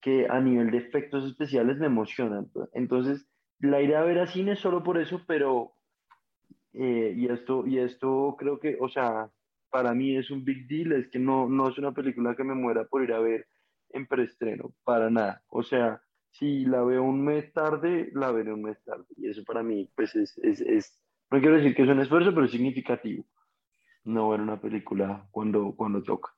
[0.00, 2.50] que a nivel de efectos especiales me emocionan.
[2.72, 3.26] Entonces,
[3.58, 5.72] la iré a ver a cine solo por eso, pero,
[6.74, 9.30] eh, y, esto, y esto creo que, o sea,
[9.70, 12.54] para mí es un big deal, es que no, no es una película que me
[12.54, 13.46] muera por ir a ver
[13.90, 15.42] en preestreno, para nada.
[15.48, 19.06] O sea, si la veo un mes tarde, la veré un mes tarde.
[19.16, 22.34] Y eso para mí, pues, es, es, es No quiero decir que es un esfuerzo,
[22.34, 23.24] pero es significativo.
[24.04, 26.32] No ver una película cuando, cuando toca.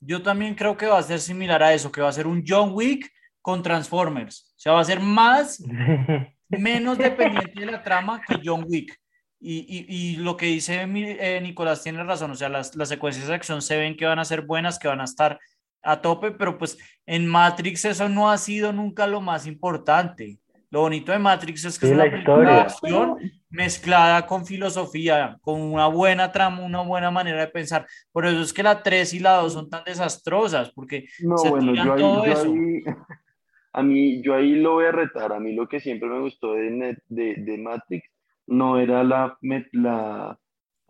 [0.00, 2.44] Yo también creo que va a ser similar a eso, que va a ser un
[2.46, 4.52] John Wick con Transformers.
[4.56, 5.62] O sea, va a ser más,
[6.48, 8.98] menos dependiente de la trama que John Wick.
[9.40, 13.28] Y, y, y lo que dice eh, Nicolás tiene razón, o sea, las, las secuencias
[13.28, 15.38] de acción se ven que van a ser buenas, que van a estar
[15.82, 20.38] a tope, pero pues en Matrix eso no ha sido nunca lo más importante.
[20.74, 23.16] Lo bonito de Matrix es que Sí, es una película de acción
[23.48, 27.86] mezclada con filosofía, con una buena trama, una buena manera de pensar.
[28.10, 31.48] Por eso es que la 3 y la 2 son tan desastrosas, porque No, se
[31.50, 32.52] bueno, tiran yo ahí, todo yo eso.
[32.52, 32.82] ahí-
[33.72, 35.32] a mí, yo ahí lo voy a retar.
[35.32, 38.08] A mí lo que siempre me gustó de, Net- de, de Matrix
[38.48, 39.38] no era la,
[39.70, 40.36] la,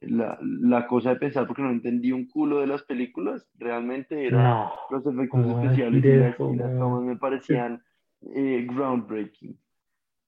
[0.01, 3.47] la, la cosa de pensar, porque no entendí un culo de las películas.
[3.59, 4.73] Realmente era No.
[4.88, 7.83] los efectos ¿cómo especiales y las, tomas me parecían
[8.35, 9.59] eh, groundbreaking.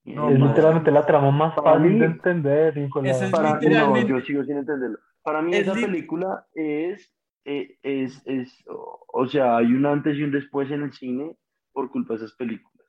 [0.07, 4.21] No, Es literalmente la trama más Para fácil mí- de entender, es Para, no, yo
[4.21, 4.99] sigo sin entenderlo.
[5.23, 7.13] Para mí Es esa película es,
[7.45, 11.37] eh, es, es, o o sea, hay un antes y un después en el cine
[11.73, 12.87] por culpa de esas películas.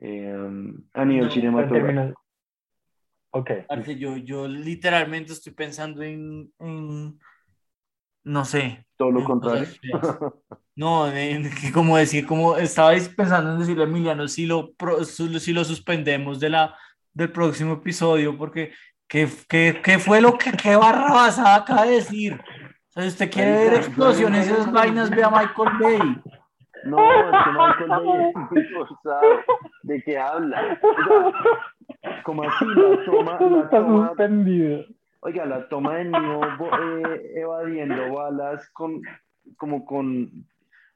[0.00, 0.32] Eh,
[0.92, 2.22] a nivel No, cinematográfico.
[3.30, 3.50] Ok.
[3.66, 7.18] Parce, yo, yo literalmente estoy pensando en, en-
[8.24, 9.68] no sé, Todo lo en contrario.
[10.76, 11.06] No,
[11.74, 16.50] como decir, como estaba pensando en decirle a Emiliano si lo, si lo suspendemos de
[16.50, 16.72] la,
[17.12, 18.70] del próximo episodio, porque
[19.08, 22.34] ¿qué, qué, qué fue lo que, qué barra basada acaba de decir?
[22.34, 26.22] O sea, si usted quiere ver explosiones y esas vainas, ve a Michael Bay.
[26.84, 29.22] No, es que Michael Bay es muy forzado.
[29.82, 30.78] ¿De qué habla?
[30.80, 34.84] O sea, como así, la toma, la Está suspendido.
[35.20, 39.00] Oiga, la toma de Neo eh, evadiendo balas con,
[39.56, 40.30] como con,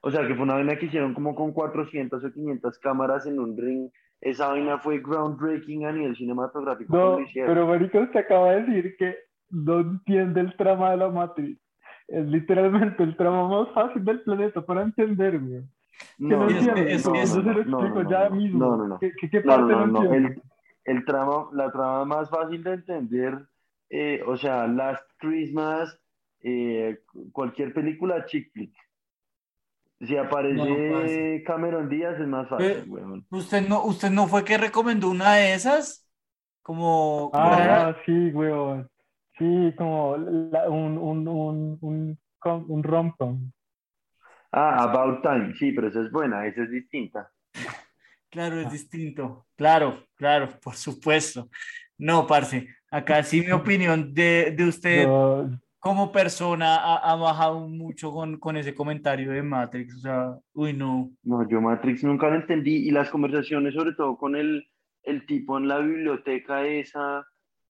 [0.01, 3.39] o sea, que fue una vaina que hicieron como con 400 o 500 cámaras en
[3.39, 3.89] un ring.
[4.21, 6.95] Esa vaina fue groundbreaking a nivel cinematográfico.
[6.95, 9.15] No, pero Marico, usted acaba de decir que
[9.49, 11.59] no entiende el trama de la Matrix.
[12.07, 15.61] Es literalmente el trama más fácil del planeta para entender, güey.
[16.17, 18.59] Que no No, es es No, se lo no, explico no, ya no, mismo.
[18.59, 18.99] no, no, no.
[18.99, 20.03] ¿Qué, qué, qué No, parte no, no, no, no.
[20.13, 20.41] entiende?
[20.85, 23.37] El, el trama, la trama más fácil de entender,
[23.89, 25.97] eh, o sea, Last Christmas,
[26.41, 26.99] eh,
[27.31, 28.73] cualquier película chick flick.
[29.99, 31.43] Si aparece No.
[31.45, 33.25] Cameron Díaz es más fácil, weón.
[33.29, 36.05] ¿Usted no, ¿Usted no fue que recomendó una de esas?
[36.61, 38.89] Como, Ah, sí, weón.
[39.37, 43.51] Sí, como la- un, un, un, un, com- un rom-com.
[44.51, 47.31] Ah, About Time, sí, pero esa es buena, esa es distinta.
[48.29, 49.45] Claro, es distinto.
[49.55, 51.49] Claro, claro, por supuesto.
[51.97, 57.67] No, parce, acá sí mi opinión de, de usted Yo- como persona ha, ha bajado
[57.67, 59.97] mucho con, con ese comentario de Matrix.
[59.97, 61.09] O sea, uy, no.
[61.23, 64.65] No, yo Matrix nunca lo entendí y las conversaciones, sobre todo con el,
[65.03, 67.25] el tipo en la biblioteca esa,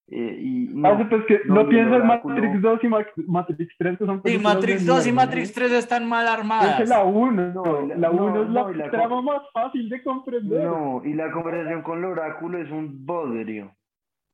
[0.09, 2.35] eh, y no, Ah, sí, pues que no, no, y el piensa en oráculo.
[2.35, 5.25] Matrix 2 y Ma- Matrix 3, que son Y películas Matrix de 2 y mierda,
[5.25, 5.53] Matrix ¿no?
[5.55, 6.79] 3 están mal armadas.
[6.81, 9.89] es la 1, No, y la- la 1 no, es la, no, trama más fácil
[9.89, 10.63] de comprender.
[10.65, 13.71] no, y la conversación con el oráculo es un bodrio.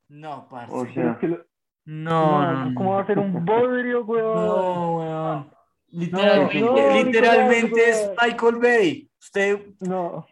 [0.09, 0.73] No, parce.
[0.75, 1.45] O sea, es que lo-
[1.85, 2.75] no, no, no, no.
[2.75, 4.35] ¿cómo va a ser un bodrio, weón?
[4.35, 5.51] No, weón.
[5.91, 8.11] Literalmente, no, literalmente es.
[8.21, 9.09] Michael Bay.
[9.19, 10.25] Usted, No,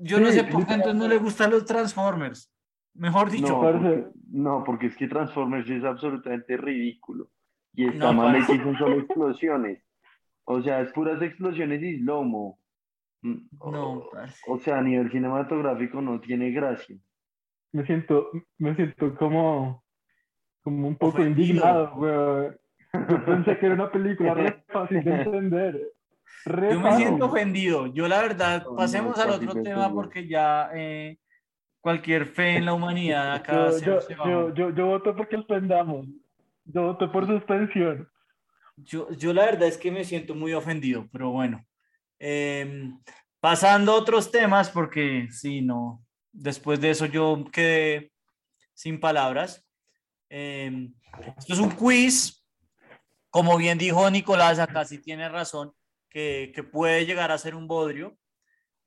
[0.00, 2.50] yo no sé por qué entonces no le gustan los Transformers.
[2.94, 3.78] Mejor dicho, no, parce.
[3.78, 7.28] porque, no, porque es que Transformers es absolutamente ridículo.
[7.74, 9.82] Y está No, hecho y son solo explosiones.
[10.44, 12.58] O sea, es puras explosiones y slow-mo.
[13.22, 14.40] Mm, no, O, parce.
[14.46, 16.96] o sea, a nivel cinematográfico no tiene gracia.
[17.74, 19.84] Me siento, me siento como,
[20.62, 21.42] como un poco Ofendido.
[21.48, 22.56] indignado, weón.
[23.26, 25.92] Pensé que era una película re fácil de entender.
[26.44, 27.06] Re Yo me fácil.
[27.06, 27.86] siento ofendido.
[27.88, 31.18] Yo la verdad, No, no, pasemos al otro tema porque ya eh,
[31.80, 35.34] cualquier fe en la humanidad acá Yo, se, yo, se yo, yo, yo voto porque
[35.36, 36.06] suspendamos.
[36.66, 38.08] Yo voto por suspensión.
[38.76, 41.66] Yo, yo la verdad es que me siento muy ofendido, pero bueno.
[42.20, 43.00] Em,
[43.40, 46.00] pasando a otros temas, porque sí, no,
[46.34, 48.12] después de eso yo quedé
[48.74, 49.64] sin palabras.
[50.28, 50.92] Em,
[51.38, 52.44] esto es un quiz,
[53.30, 55.72] como bien dijo Nicolás, acá sí tiene razón,
[56.10, 58.18] que, que puede llegar a ser un bodrio.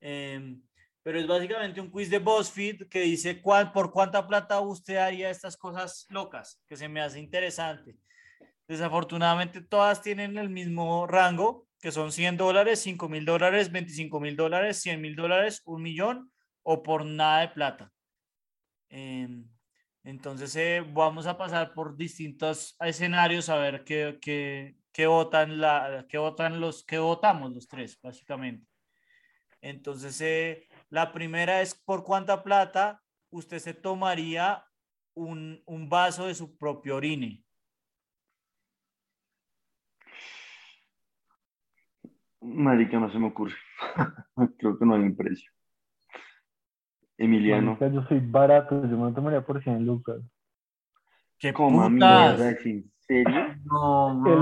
[0.00, 0.62] Em,
[1.02, 5.30] pero es básicamente un quiz de BuzzFeed que dice cuál, por cuánta plata usted haría
[5.30, 7.96] estas cosas locas, que se me hace interesante.
[8.66, 14.36] Desafortunadamente todas tienen el mismo rango, que son 100 dólares, 5 mil dólares, 25 mil
[14.36, 16.30] dólares, 100 mil dólares, un millón
[16.70, 17.90] o por nada de plata.
[18.90, 19.48] Em,
[20.04, 26.04] entonces eh, vamos a pasar por distintos escenarios a ver qué, qué, qué votan, la,
[26.10, 28.66] qué votan los que votamos los tres, básicamente.
[29.62, 34.62] Entonces, eh, la primera es por cuánta plata usted se tomaría
[35.14, 37.42] un, un vaso de su propio orine?
[42.42, 43.56] Marica, no se me ocurre.
[44.58, 45.50] Creo que no hay un precio.
[47.18, 47.72] Emiliano.
[47.80, 50.18] Marica, yo soy barato, yo me lo tomaría por 100 lucas.
[51.38, 52.38] ¡Qué Coma putas!
[52.38, 53.34] mierda, ¿en serio?
[53.64, 54.38] No, El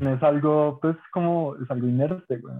[0.00, 0.14] bro.
[0.14, 2.54] es algo, pues, como, es algo inerte, güey.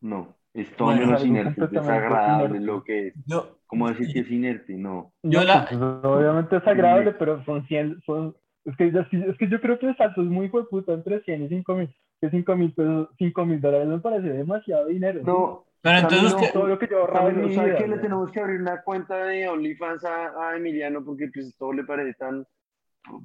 [0.00, 2.66] No, es todo Bueno, menos algo inerte, es completamente desagradable inerte.
[2.66, 3.14] lo que es.
[3.26, 4.74] Yo, ¿Cómo decir que es inerte?
[4.76, 5.12] No.
[5.22, 9.38] Yo la- pues, obviamente es agradable, pero son 100, son, es que, es que, es
[9.38, 11.94] que yo creo que el salto es muy puta entre 100 y 5 mil.
[12.20, 15.22] Que 5 mil pesos, 5 mil dólares me parece demasiado dinero.
[15.24, 17.78] No, pero entonces Camilo, usted, Todo lo que yo he ahorrado en mi ¿sabe vida.
[17.78, 21.04] que le tenemos que abrir una cuenta de OnlyFans a, a Emiliano?
[21.04, 22.46] Porque pues todo le parece tan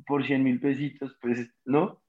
[0.07, 2.01] por 100 mil pesitos, pues, ¿no?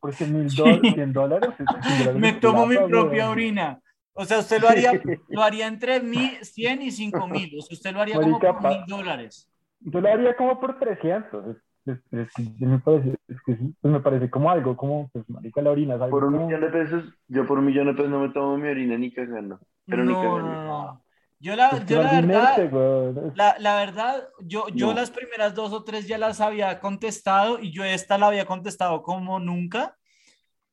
[0.00, 1.50] Por 100 mil dólares, 100 dólares.
[1.56, 1.66] 100
[1.98, 3.32] dólares me tomo mi plata, propia güey.
[3.46, 3.80] orina.
[4.12, 4.92] O sea, usted lo haría,
[5.28, 7.56] lo haría entre mil, 100 y 5 mil.
[7.58, 9.48] O sea, usted lo haría como Marica, por pa- mil dólares.
[9.80, 11.56] Yo lo haría como por 300.
[11.86, 15.62] Es, es, es que sí me parece, pues me parece como algo, como, pues, marica,
[15.62, 17.94] la orina es algo Por un como- millón de pesos, yo por un millón de
[17.94, 19.58] pesos no me tomo mi orina ni cagando.
[19.86, 20.42] Pero ni No, cagando.
[20.42, 21.04] no, no.
[21.42, 23.32] Yo la, es que yo la verdad, güey.
[23.34, 24.92] la, la verdad, yo, yo No.
[24.92, 29.02] las primeras dos o tres ya las había contestado y yo esta la había contestado
[29.02, 29.96] como nunca,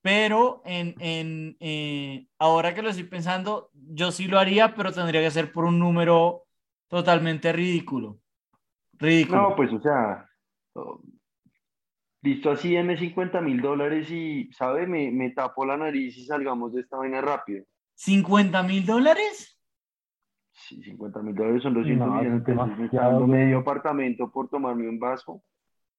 [0.02, 5.22] pero en, en, eh, ahora que lo estoy pensando, yo sí lo haría, pero tendría
[5.22, 6.44] que ser por un número
[6.90, 8.18] totalmente ridículo.
[9.00, 9.42] Ridículo.
[9.50, 10.27] No, pues, o sea,
[10.78, 11.02] oh,
[12.22, 14.88] listo así, deme 50 mil dólares y, ¿sabe?
[14.88, 17.66] Me, me tapo la nariz y salgamos de esta vaina rápido.
[17.96, 19.60] ¿50 mil dólares?
[20.52, 22.78] Sí, 50 mil dólares son 200 No, millones de es pesos.
[22.78, 25.42] Me dando medio apartamento por tomarme un vaso.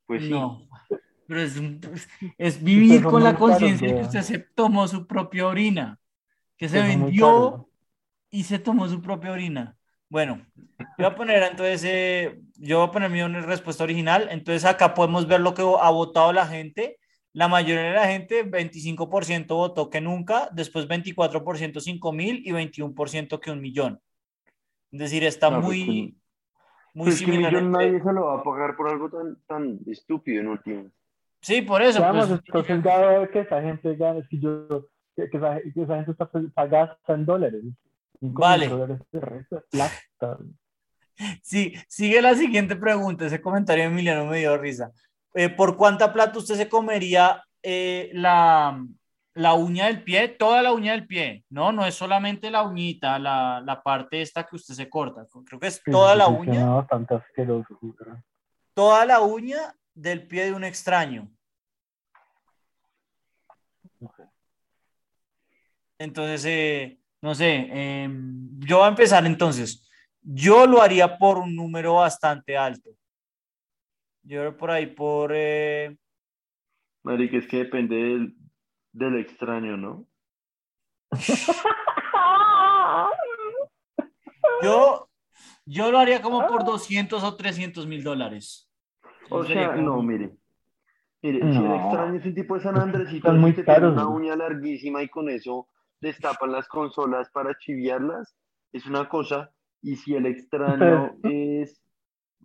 [0.07, 0.31] Pues sí.
[0.31, 0.69] No.
[1.27, 1.61] Pero es,
[2.39, 5.99] es- vivir con la conciencia que usted se tomó su propia orina,
[6.57, 7.69] que se vendió
[8.31, 9.77] y se tomó su propia orina.
[10.09, 14.29] Bueno, yo voy a poner entonces, eh, yo voy a poner mi respuesta original.
[14.31, 16.99] Entonces acá podemos ver lo que ha votado la gente.
[17.33, 23.39] La mayoría de la gente, 25% votó que nunca, después 24% 5 mil y 21%
[23.41, 24.01] que un millón.
[24.91, 26.15] Es decir, está No, pues muy, que-
[26.95, 27.53] muy Pues que un similar.
[27.53, 30.91] millón entre- nadie se lo va a pagar por algo tan, tan estúpido en último.
[31.41, 32.01] Sí, por eso.
[32.01, 35.61] Vamos, pues, entonces dado de que esa gente gana, es que yo, que, que esa,
[35.61, 37.63] que esa gente está, gasta en dólares.
[38.21, 38.69] Vale.
[38.69, 40.39] dólares de es plata.
[41.43, 43.27] Sí, sigue la siguiente pregunta.
[43.27, 44.91] Ese comentario de Emiliano me dio risa.
[45.35, 48.83] Eh, ¿Por cuánta plata usted se comería eh, la,
[49.35, 50.29] la uña del pie?
[50.29, 51.73] Toda la uña del pie, ¿no?
[51.73, 55.27] No es solamente la uñita, la, la parte esta que usted se corta.
[55.47, 57.79] Creo que es toda sí, la uña, bastante asqueroso.
[58.75, 61.29] toda la uña del pie de un extraño.
[65.99, 68.09] Entonces, eh, no sé, eh,
[68.61, 69.88] yo voy a empezar entonces.
[70.31, 72.91] Yo lo haría por un número bastante alto.
[74.23, 75.33] Yo creo por ahí por...
[75.35, 75.97] eh,
[77.03, 78.37] Marica, es que depende del,
[78.93, 80.07] del extraño, ¿no?
[84.63, 85.09] yo,
[85.65, 88.69] yo lo haría como por 200 o 300 mil dólares.
[89.31, 90.37] O sea, como- no, mire.
[91.23, 91.75] Mire, si el No.
[91.75, 95.29] extraño es un tipo de San Andresito muy que tiene una uña larguísima y con
[95.31, 95.69] eso
[96.01, 98.37] destapan las consolas para chiviarlas,
[98.73, 99.51] es una cosa.
[99.83, 101.81] Y si el extraño es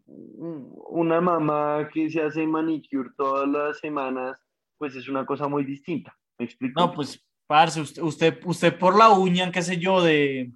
[0.05, 4.37] un- una mamá que se hace manicure todas las semanas,
[4.77, 6.15] pues es una cosa muy distinta.
[6.37, 6.79] ¿Me explico?
[6.79, 10.51] No, pues, parce, usted, usted, usted por la uña, qué sé yo, de...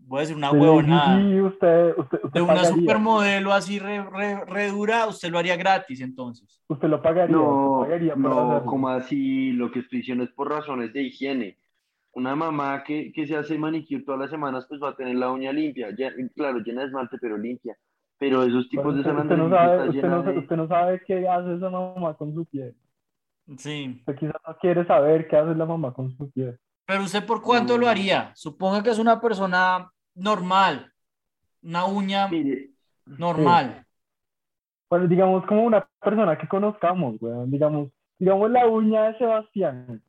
[0.00, 1.20] Voy a decir una Sí, huevonada.
[1.20, 2.70] sí, usted, usted, usted De una pagaría.
[2.74, 6.62] supermodelo así re, re, re dura, usted lo haría gratis entonces.
[6.66, 7.36] Usted lo pagaría.
[7.36, 11.58] No, pagaría no, como así, lo que estoy diciendo es por razones de higiene.
[12.12, 15.30] Una mamá que, que se hace manicure todas las semanas, pues va a tener la
[15.30, 17.76] uña limpia, ya- claro, llena de esmalte, pero limpia.
[18.18, 21.02] Pero esos tipos de usted, San usted no sabe, usted, no, de- usted no sabe
[21.06, 22.74] qué hace esa mamá con su piel.
[23.56, 23.96] Sí.
[24.00, 26.58] Usted quizás no quiere saber qué hace la mamá con su piel.
[26.86, 28.32] Pero usted por cuánto lo haría?
[28.34, 30.92] Suponga que es una persona normal,
[31.62, 32.70] una uña Mire,
[33.06, 33.84] normal.
[34.90, 37.50] Bueno, digamos como una persona que conozcamos, weón.
[37.50, 40.02] Digamos, digamos la uña de Sebastián.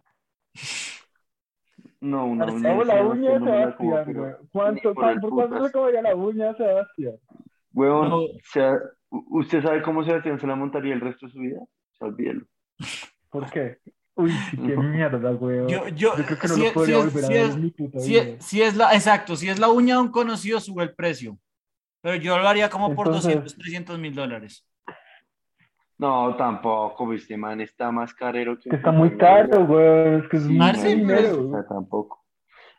[2.01, 4.49] No, una uña Digamos la uña de no Sebastián, pero weón.
[4.51, 5.67] ¿Cuánto, ni por el ¿Por cuánto putas.
[5.67, 7.15] se comería la uña de Sebastián?
[7.73, 8.15] No.
[8.17, 8.73] o sea,
[9.09, 11.59] u- ¿usted sabe cómo Sebastián se la montaría el resto de su vida?
[11.61, 12.45] O sea, olvídelo.
[13.29, 13.77] ¿Por qué?
[14.15, 14.83] Uy, qué No.
[14.83, 15.67] mierda, weón.
[15.69, 17.33] Yo, Yo, yo, creo que no si, lo es- podría si es- volver a si
[17.33, 18.21] ver es- mi puta si vida.
[18.23, 21.37] es- si es la, exacto, si es la uña de un conocido, sube el precio.
[22.01, 24.65] Pero yo lo haría como por Entonces- 200, 300 mil dólares.
[25.99, 28.69] No, tampoco, este man está más carero que...
[28.69, 30.23] Un está muy caro, weón.
[30.23, 32.23] Es que es Sí, marica, dinero, sea, tampoco.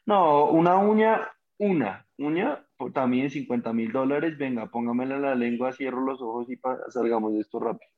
[0.07, 2.65] No, una uña, una uña
[2.95, 6.59] también 50 mil dólares, venga, póngamela en la lengua, cierro los ojos y
[6.89, 7.91] salgamos de esto rápido.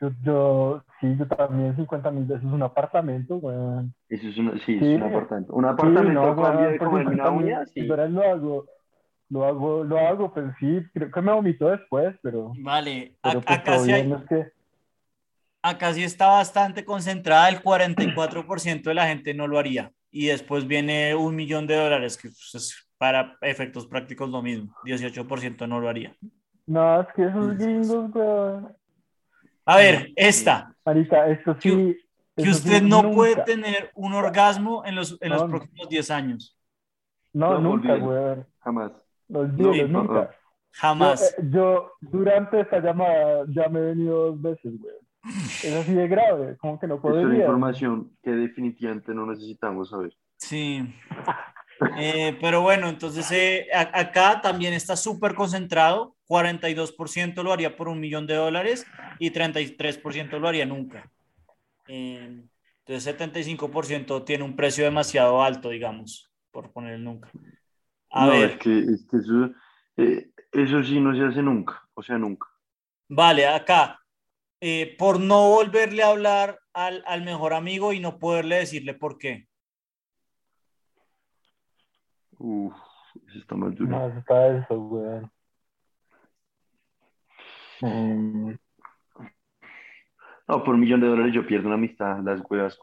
[0.00, 3.92] Yo, yo, sí, yo también 50 mil veces un apartamento, weón.
[4.08, 4.94] Eso es, una, sí, es Sí.
[4.94, 5.52] un apartamento.
[5.52, 7.86] Un Sí, apartamento no, a cambio de una 50 uña, sí.
[7.86, 8.66] dólares lo hago,
[9.30, 13.42] lo hago, lo hago, pues sí, creo que me vomito después, pero, Vale, a- pero
[13.42, 14.52] pues acá, sí hay- bien, es que,
[15.62, 19.92] acá sí está bastante concentrada, el 44% de la gente no lo haría.
[20.10, 24.74] Y después viene un millón de dólares, que pues, es para efectos prácticos lo mismo,
[24.84, 26.14] 18% no lo haría.
[26.66, 28.76] no, es que esos gringos, weón,
[29.64, 31.96] A ver, esta, marica, esto Que- sí,
[32.36, 33.14] que eso usted sí, no nunca.
[33.16, 36.54] puede tener un orgasmo en los, en los No, próximos 10 años,
[37.34, 38.92] No, No, nunca, weón, Jamás.
[39.32, 40.30] Olvídalo, No, nunca.
[40.72, 41.36] jamás.
[41.38, 44.94] Yo, eh, yo durante esta llamada ya me he venido dos veces, güey.
[45.62, 50.14] Es así de grave, como que no Esto es información que definitivamente no necesitamos saber.
[50.38, 50.82] Sí.
[51.96, 56.16] Eh, pero bueno, entonces eh, a- acá también está súper concentrado.
[56.26, 58.86] 42% lo haría por un millón de dólares
[59.18, 61.10] y 33% lo haría nunca.
[61.88, 62.42] Eh,
[62.86, 67.30] entonces 75% tiene un precio demasiado alto, digamos, por poner el nunca.
[68.10, 69.50] A no, ver, es que, es que eso,
[69.96, 72.46] eh, eso sí no se hace nunca, o sea, nunca.
[73.08, 74.00] vale, acá,
[74.60, 79.18] eh, por no volverle a hablar al, al mejor amigo y no poderle decirle por
[79.18, 79.46] qué.
[82.38, 82.74] Uf,
[83.28, 83.90] eso está más duro.
[83.90, 85.20] No, está eso, güey.
[87.82, 88.54] Mm,
[90.48, 92.78] No, por un millón de dólares yo pierdo una amistad, las huevas.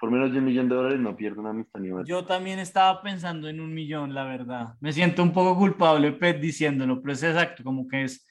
[0.00, 2.04] Por menos de un millón de dólares no pierdo una amistad ni una.
[2.04, 4.74] Yo también estaba pensando en un millón, la verdad.
[4.80, 8.26] Me siento un poco culpable, Pet, diciéndolo, pero es exacto, como que es,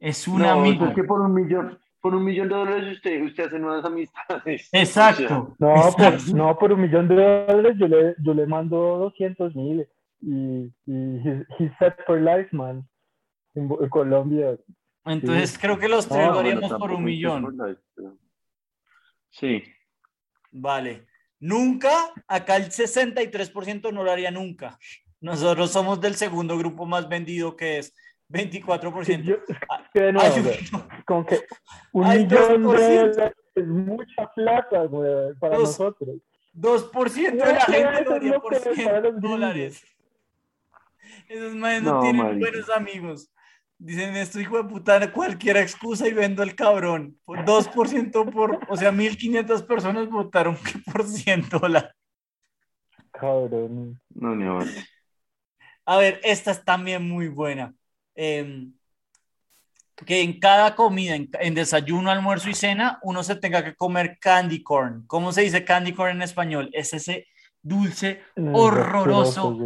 [0.00, 0.86] es un no, amigo.
[0.86, 4.68] es que por un millón, por un millón de dólares usted, usted hace nuevas amistades.
[4.72, 5.54] Exacto.
[5.58, 6.34] No, por, exacto.
[6.34, 9.86] no, por un millón de dólares yo le, yo le mando 200 mil
[10.22, 12.88] y, y he's, he's set for life, man.
[13.54, 14.56] En, en Colombia.
[15.04, 17.42] Entonces creo que los No, tres lo Ah, bueno, haríamos por un millón.
[17.42, 18.16] por la- pero-
[19.30, 19.62] Sí,
[20.52, 21.06] Vale.
[21.40, 24.78] Nunca, acá el 63% no lo haría nunca.
[25.20, 27.94] Nosotros somos del segundo grupo más vendido que es
[28.28, 29.22] 24%.
[29.24, 29.36] Yo-
[29.68, 30.68] Ah, que nuevo, Ay,
[31.06, 31.40] como que
[31.92, 32.62] un Ay, millón de 2%.
[33.16, 36.16] dólares es mucha plata, güey, para Dos- nosotros.
[36.54, 39.30] 2% de la gente lo haría por que es 100 para los gringos.
[39.30, 39.84] dólares.
[41.28, 43.30] Esos manes no, No, tienen buenos amigos.
[43.84, 47.18] Dicen esto, hijo de puta, cualquier excusa y vendo el cabrón.
[47.24, 51.90] Por 2% por, o sea, 1500 personas votaron que por 100 dólares.
[53.10, 54.00] Cabrón.
[54.14, 54.70] no, ni ahora.
[55.84, 57.74] A ver, esta es también muy buena.
[58.14, 58.68] Eh,
[60.06, 64.18] que en cada comida, en, en desayuno, almuerzo y cena, uno se tenga que comer
[64.20, 65.04] candy corn.
[65.06, 66.70] ¿Cómo se dice candy corn en español?
[66.72, 67.26] Es ese
[67.62, 69.58] dulce Es Horroroso.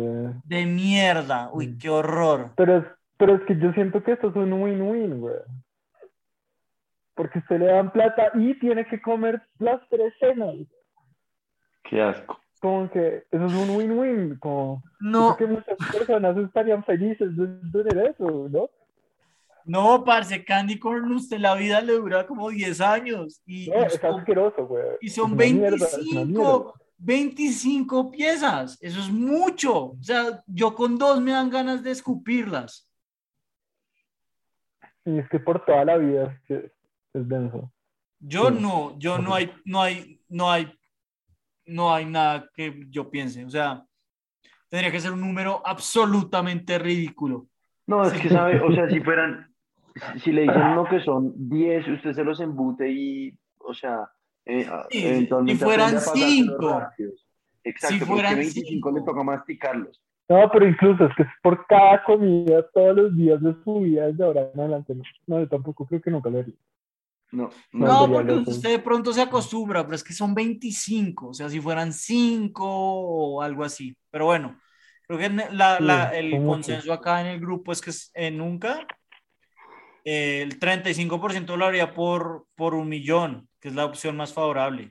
[0.45, 1.51] de mierda.
[1.53, 1.79] Uy, Mm.
[1.79, 2.53] qué horror.
[2.57, 2.85] Pero es,
[3.19, 5.37] pero es que yo siento que esto es un win-win, güey.
[7.15, 10.55] Porque usted le dan plata y tiene que comer las tres cenas.
[11.85, 12.39] Qué asco.
[12.61, 14.39] Como que eso es un win-win.
[14.39, 18.69] Como No, que muchas personas estarían felices de, de tener eso, ¿no?
[19.67, 23.43] no, parce, candy corn, usted la vida le dura como 10 años.
[23.47, 24.85] Y, No, y es son, asqueroso, güey.
[25.01, 28.79] y son Es una mierda, es una 25, 25 piezas.
[28.81, 29.77] Eso es mucho.
[29.87, 32.86] O sea, yo con dos me dan ganas de escupirlas.
[35.07, 36.73] Y es que por toda la vida es que
[37.15, 37.73] es denso.
[38.21, 38.59] Yo Sí.
[38.61, 40.73] no, yo no hay, no hay, no hay,
[41.67, 43.45] no hay nada que yo piense.
[43.45, 43.85] O sea,
[44.69, 47.47] tendría que ser un número absolutamente ridículo.
[47.87, 49.55] No, es que sabe, o sea, si fueran,
[50.23, 54.11] si le dicen uno que son 10, usted se los embute y, o sea,
[54.45, 56.79] eh, Sí, eventualmente si fueran aprende a pasárselos cinco.
[56.81, 57.27] rápidos.
[57.65, 59.11] Exacto, Si porque fueran 25 le cinco.
[59.13, 60.03] toca masticarlos.
[60.29, 64.07] No, pero incluso es que es por cada comida todos los días de su vida
[64.07, 64.95] desde ahora en adelante.
[64.95, 66.55] No, no yo tampoco creo que nunca lo haría.
[67.33, 71.35] No, No, No, porque usted de pronto se acostumbra, pero es que son 25, o
[71.35, 73.97] sea, si fueran 5 o algo así.
[74.11, 74.59] Pero bueno,
[75.07, 76.47] creo que la- Sí, la- el muchos.
[76.47, 78.87] consenso acá en el grupo es que es, eh, nunca.
[80.05, 84.91] eh, el 35% lo haría por, por un millón, que es la opción más favorable.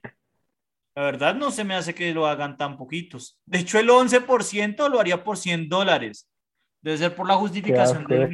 [0.95, 3.37] La verdad no se me hace que lo hagan tan poquitos.
[3.45, 6.29] De hecho, el 11% lo haría por 100 dólares.
[6.81, 8.33] Debe ser por la justificación del.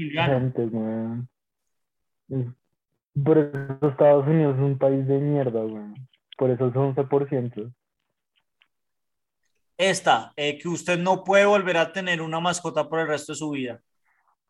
[2.29, 5.95] Y Por eso Estados Unidos es un país de mierda, weón.
[6.37, 7.73] Por eso es 11%.
[9.77, 13.37] Esta, eh, que usted no puede volver a tener una mascota por el resto de
[13.37, 13.81] su vida.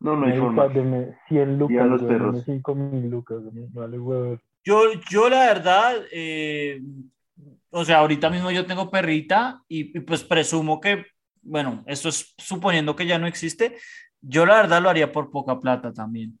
[0.00, 0.68] no, no hay forma.
[0.68, 3.38] deme 100 lucas, los deme 5 mil lucas,
[3.72, 4.42] vale, weón.
[4.64, 6.82] Yo, yo la verdad, eh,
[7.70, 11.06] o sea, ahorita mismo yo tengo perrita y, y pues presumo que
[11.42, 13.76] bueno, esto es suponiendo que ya no existe,
[14.20, 16.38] yo la verdad lo haría por poca plata también.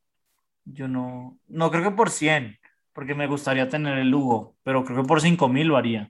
[0.64, 2.56] Yo no, no creo que por 100,
[2.92, 6.08] porque me gustaría tener el Lugo, pero creo que por 5 mil lo haría.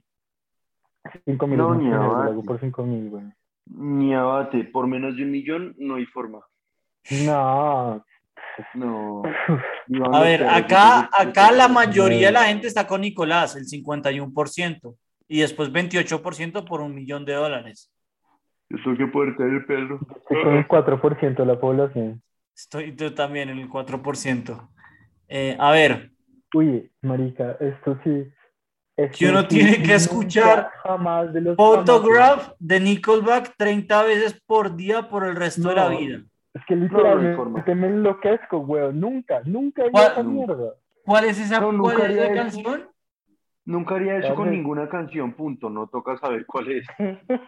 [1.25, 2.43] 5 mil No, ni abate.
[2.45, 3.25] por 5 mil, güey.
[3.65, 6.41] Ni abate, por menos de un millón no hay forma.
[7.25, 8.05] No,
[8.75, 9.23] No.
[10.13, 11.73] A ver, acá, acá la no.
[11.75, 14.95] mayoría de la gente está con Nicolás, el 51%,
[15.27, 17.91] y después 28% por un millón de dólares.
[18.69, 19.99] Yo tengo que poder tener el perro.
[20.17, 22.21] estoy con el 4% de la población.
[22.55, 24.69] Estoy yo también en el 4%.
[25.27, 26.11] Eh, a ver,
[26.53, 28.25] Uy, marica, esto sí.
[28.95, 34.39] esto Que uno sí, tiene que escuchar jamás de los Photograph de Nickelback 30 veces
[34.45, 35.97] por día por el resto de la No.
[35.97, 36.21] vida.
[36.53, 38.99] Es que No, no hay literalmente me enloquezco, weón.
[38.99, 40.11] Nunca, nunca ¿Cuál?
[40.11, 40.73] esa mierda.
[41.05, 42.35] ¿Cuál es esa, No, cuál es esa haría eso.
[42.35, 42.89] canción?
[43.65, 45.69] Nunca haría eso con ninguna canción, punto.
[45.69, 46.87] No toca saber cuál es.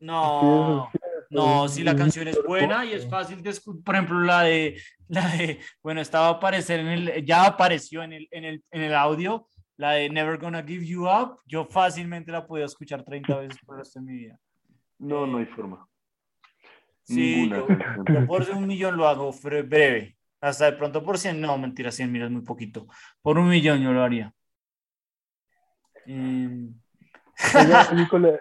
[0.00, 0.90] No,
[1.30, 4.76] no, si la canción es buena y es fácil de escuchar, por ejemplo, la de,
[5.06, 8.82] la de, bueno, estaba a aparecer en el, ya apareció en el, en el, en
[8.82, 13.36] el audio, la de Never Gonna Give You Up, yo fácilmente la podía escuchar 30
[13.38, 14.38] veces por el resto de mi vida.
[14.98, 15.86] No, no hay forma.
[17.04, 20.16] Sí, yo, yo por un millón lo hago breve.
[20.40, 22.86] Hasta de pronto por 100, no, mentira, 100 mil es muy poquito.
[23.22, 24.34] Por un millón yo lo haría.
[26.06, 26.74] Em,
[27.36, 28.40] Esa película,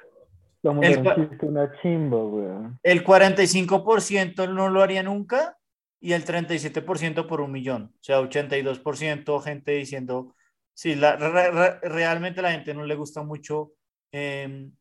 [0.64, 1.00] la El
[1.42, 2.80] una chimba, weón.
[2.84, 5.58] el 45% no lo haría nunca
[6.00, 7.94] y el 37% por un millón.
[7.96, 10.36] O sea, 82% gente diciendo,
[10.74, 13.74] sí, la, re- re- realmente la gente no le gusta mucho
[14.12, 14.72] em,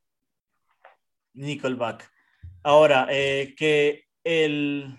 [1.35, 2.11] Nickelback.
[2.63, 4.97] Ahora, eh, que el...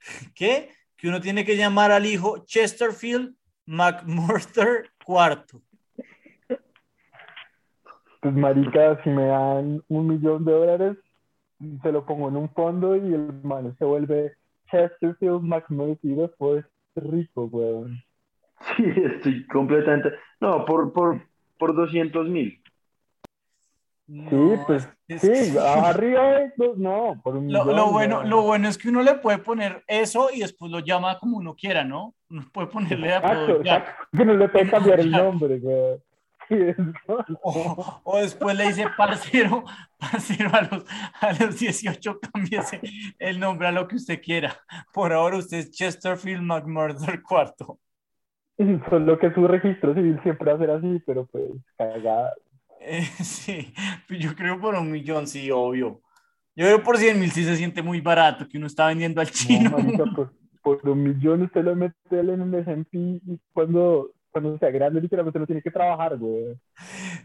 [0.34, 0.70] ¿Qué?
[0.96, 3.34] Que uno tiene que llamar al hijo Chesterfield
[3.66, 5.62] McMurther cuarto.
[8.20, 10.96] Pues marica, si me dan un millón de dólares,
[11.82, 14.34] se lo pongo en un fondo y el man se vuelve
[14.70, 16.64] Chesterfield McMurphy después
[16.96, 18.02] rico, weón.
[18.76, 20.10] Sí, estoy completamente.
[20.38, 21.22] No, por, por,
[21.58, 22.59] por 200 mil.
[24.10, 24.36] Sí,
[24.66, 27.76] pues es- sí, es- arriba de dos, no, por un Lo, millón.
[27.76, 31.18] lo bueno, lo bueno es que uno le puede poner eso y después lo llama
[31.18, 32.14] como uno quiera, ¿no?
[32.28, 35.60] Uno puede ponerle apodo que no le puede cambiar el nombre,
[36.48, 36.82] eso.
[37.42, 39.64] O, o después le dice parcero,
[39.96, 40.84] parcero a los,
[41.20, 42.80] a los 18, cámbiese
[43.20, 44.56] el nombre a lo que usted quiera.
[44.92, 47.78] Por ahora usted es Chesterfield McMurder cuarto.
[48.90, 51.44] Solo que su registro civil siempre va a ser así, pero pues
[51.78, 52.32] cagada.
[52.80, 53.72] Eh, sí,
[54.08, 56.00] pues yo creo por un millón, sí, obvio.
[56.56, 59.30] Yo creo por 100 mil sí se siente muy barato que uno está vendiendo al
[59.30, 59.70] chino.
[59.70, 64.58] No, marica, por, por un millón usted lo mete en el S&P y cuando, cuando
[64.58, 66.56] sea grande literalmente no tiene que trabajar, güey.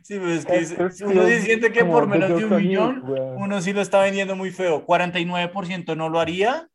[0.03, 3.01] Sí, pero es que Es- es uno sí siente que por menos de un millón
[3.01, 3.21] güey.
[3.37, 4.85] uno sí lo está vendiendo muy feo.
[4.85, 6.69] 49% no lo haría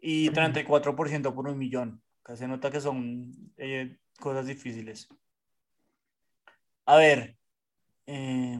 [0.00, 2.02] y 34% por un millón.
[2.22, 5.08] Acá se nota que son eh, cosas difíciles.
[6.86, 7.36] A ver.
[8.06, 8.58] Eh,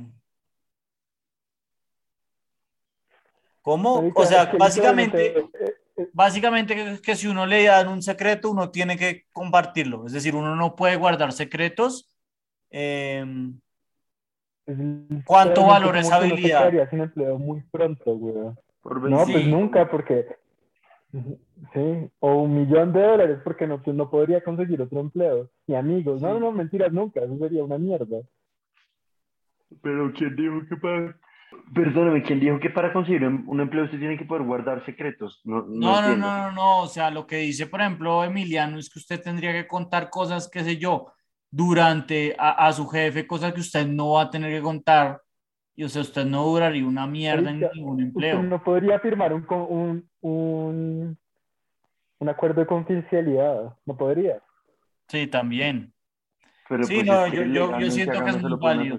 [3.62, 4.12] ¿Cómo?
[4.14, 5.48] O sea, es básicamente, eh,
[5.96, 10.06] eh, básicamente que, que si uno le dan un secreto, uno tiene que compartirlo.
[10.06, 12.10] Es decir, uno no puede guardar secretos.
[12.70, 13.24] eh,
[14.66, 14.76] es
[15.26, 16.90] ¿Cuánto uno se habilidad?
[16.92, 18.34] empleo muy pronto, güey.
[18.34, 19.48] No, pues 25.
[19.48, 20.26] nunca, porque
[21.12, 25.48] sí, o un millón de dólares, porque no, pues no podría conseguir otro empleo.
[25.66, 28.20] Ni amigos, no, no, mentiras, nunca, eso sería una mierda.
[29.82, 31.16] Pero ¿quién dijo que para...
[31.72, 35.40] Perdóname, ¿quién dijo que para conseguir un un empleo usted tiene que poder guardar secretos?
[35.44, 38.78] No, no, No, no, no, no, no, o sea, lo que dice, por ejemplo, Emiliano,
[38.78, 41.12] es que usted tendría que contar cosas, qué sé yo,
[41.50, 45.20] durante a, a su jefe, cosas que usted no va a tener que contar,
[45.76, 48.42] y o sea, usted no duraría una mierda en ningún Usted empleo.
[48.42, 51.18] no podría firmar un, un, un,
[52.18, 54.42] un acuerdo de confidencialidad, no podría.
[55.08, 55.92] Sí, también.
[56.68, 58.98] Pero Sí, pues no, es que yo- yo- siento que es muy válido.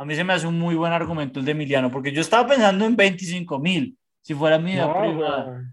[0.00, 2.48] A mí se me hace un muy buen argumento el de Emiliano, porque yo estaba
[2.48, 5.64] pensando en 25 mil, si fuera mi vida No, privada, güey.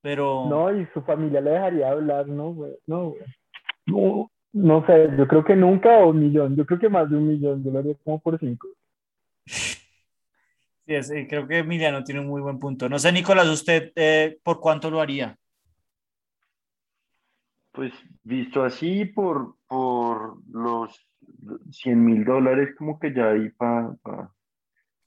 [0.00, 2.74] pero No, y su familia le dejaría hablar, ¿no, güey?
[2.86, 3.22] No, güey.
[3.86, 6.54] No, no sé, yo creo que nunca o un millón.
[6.54, 8.68] Yo creo que más de un millón, yo lo haría como por cinco.
[9.46, 9.74] sí,
[10.86, 12.88] es- eh, creo que Emiliano tiene un muy buen punto.
[12.88, 15.36] No sé, Nicolás, ¿usted eh, por cuánto lo haría?
[17.72, 21.04] Pues visto así por, por los
[21.70, 24.30] 100 mil dólares, como que ya ahí para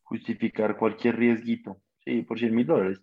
[0.03, 1.81] justificar cualquier riesguito.
[2.03, 3.01] Sí, por 100 mil dólares.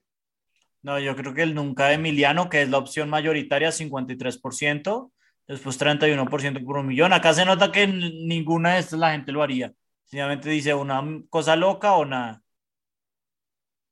[0.82, 5.12] No, yo creo que el nunca de Emiliano, que es la opción mayoritaria, 53%,
[5.46, 7.12] después 31% por un millón.
[7.12, 9.72] Acá se nota que ninguna de estas la gente lo haría.
[10.04, 12.42] Sencillamente dice una cosa loca o nada.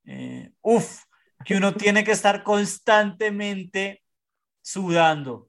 [0.04, 1.04] Eh, uf,
[1.44, 4.02] que uno tiene que estar constantemente
[4.60, 5.48] sudando.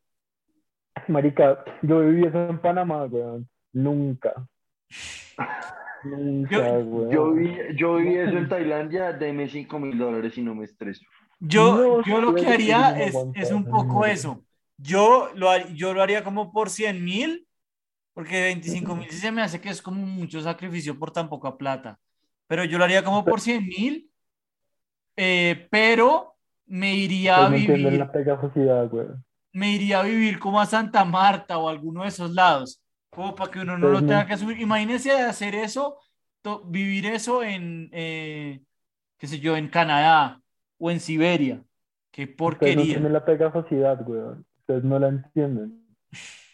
[1.07, 3.49] Marica, yo viví eso en Panamá, weón.
[3.73, 4.47] Nunca.
[6.03, 7.11] Nunca, Yo-.
[7.11, 11.05] Yo vi, yo vi eso en Tailandia, deme 5 mil dólares y no me estreso.
[11.39, 14.43] Yo, No, yo lo que haría ser es, es un poco eso.
[14.77, 17.47] Yo lo, yo lo haría como por 100 mil,
[18.13, 21.57] porque 25 mil sí se me hace que es como mucho sacrificio por tan poca
[21.57, 21.99] plata.
[22.47, 24.11] Pero yo lo haría como por 100 mil,
[25.15, 28.11] eh, pero me iría a vivir, la
[29.53, 32.80] me iría a vivir como a Santa Marta o alguno de esos lados,
[33.11, 34.59] como para que uno no Ustedes lo tenga que subir.
[34.59, 35.97] Imagínense hacer eso,
[36.65, 38.61] vivir eso en, eh,
[39.17, 40.41] qué sé yo, en Canadá
[40.79, 41.61] o en Siberia.
[42.11, 42.81] Qué Ustedes no porquería.
[42.83, 44.45] entienden la pegajosidad, weón.
[44.59, 45.85] Ustedes no la entienden.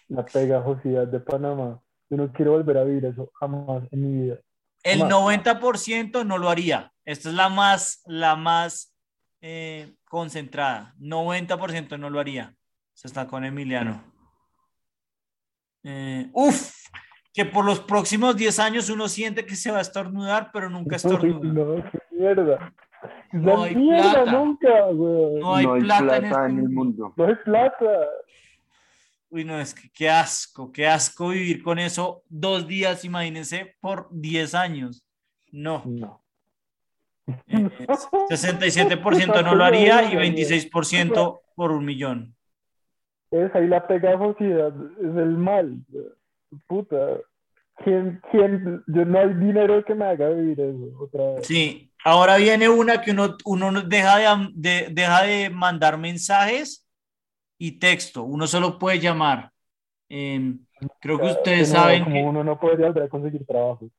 [0.10, 1.80] La pegajosidad de Panamá.
[2.10, 4.38] Yo no quiero volver a vivir eso jamás en mi vida.
[4.84, 5.10] El Más.
[5.10, 6.92] 90% no lo haría.
[7.06, 8.96] Esta es la más, la más
[9.42, 10.96] eh, concentrada.
[11.00, 12.56] 90% no lo haría.
[12.94, 14.02] Se está con Emiliano.
[15.90, 16.74] Eh, uf,
[17.34, 20.96] que por los próximos 10 años uno siente que se va a estornudar, pero nunca
[20.98, 21.54] estornuda.
[21.54, 22.74] no, qué mierda.
[23.32, 24.32] No No hay mierda plata.
[24.34, 25.40] nunca, weón.
[25.40, 26.74] No hay plata en este el mundo.
[26.74, 27.14] mundo.
[27.16, 27.86] No hay plata.
[29.30, 34.08] Uy, no, es que qué asco, qué asco vivir con eso dos días, imagínense, por
[34.12, 35.06] 10 años.
[35.52, 35.84] No.
[35.86, 36.22] No.
[37.48, 37.70] Eh,
[38.30, 42.36] 67% no lo haría y 26% por un millón.
[43.32, 45.78] Es ahí la pegajosidad, es el mal.
[46.68, 47.18] Puta.
[47.84, 48.84] ¿Quién, quién?
[48.88, 51.46] Yo no hay dinero que me haga vivir eso otra vez.
[51.48, 56.88] Sí, ahora viene una que uno, uno no deja de, de- deja de mandar mensajes
[57.60, 59.52] y texto, uno solo puede llamar.
[60.10, 60.56] Eh,
[61.02, 63.90] creo que ustedes Como- saben Como que uno no podría volver a conseguir trabajo.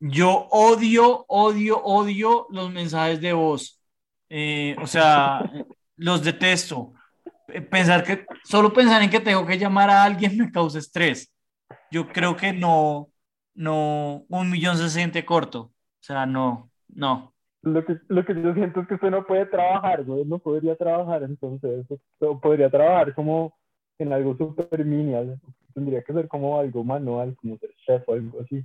[0.00, 3.80] yo odio, odio, odio los mensajes de voz.
[4.28, 5.40] Eh, o sea,
[5.96, 6.92] los detesto.
[7.48, 11.32] Eh, Pensar que, solo pensar en que tengo que llamar a alguien me causa estrés.
[11.90, 13.08] Yo creo que no,
[13.54, 15.60] no, un millón se siente corto.
[15.60, 17.32] O sea, no, no.
[17.62, 20.76] Lo que, lo que yo siento es que usted no puede trabajar, güey, no podría
[20.76, 21.86] trabajar, entonces,
[22.18, 23.54] o podría trabajar como
[23.98, 25.40] en algo súper minial,
[25.72, 28.64] tendría que ser como algo manual, como ser chef o algo así.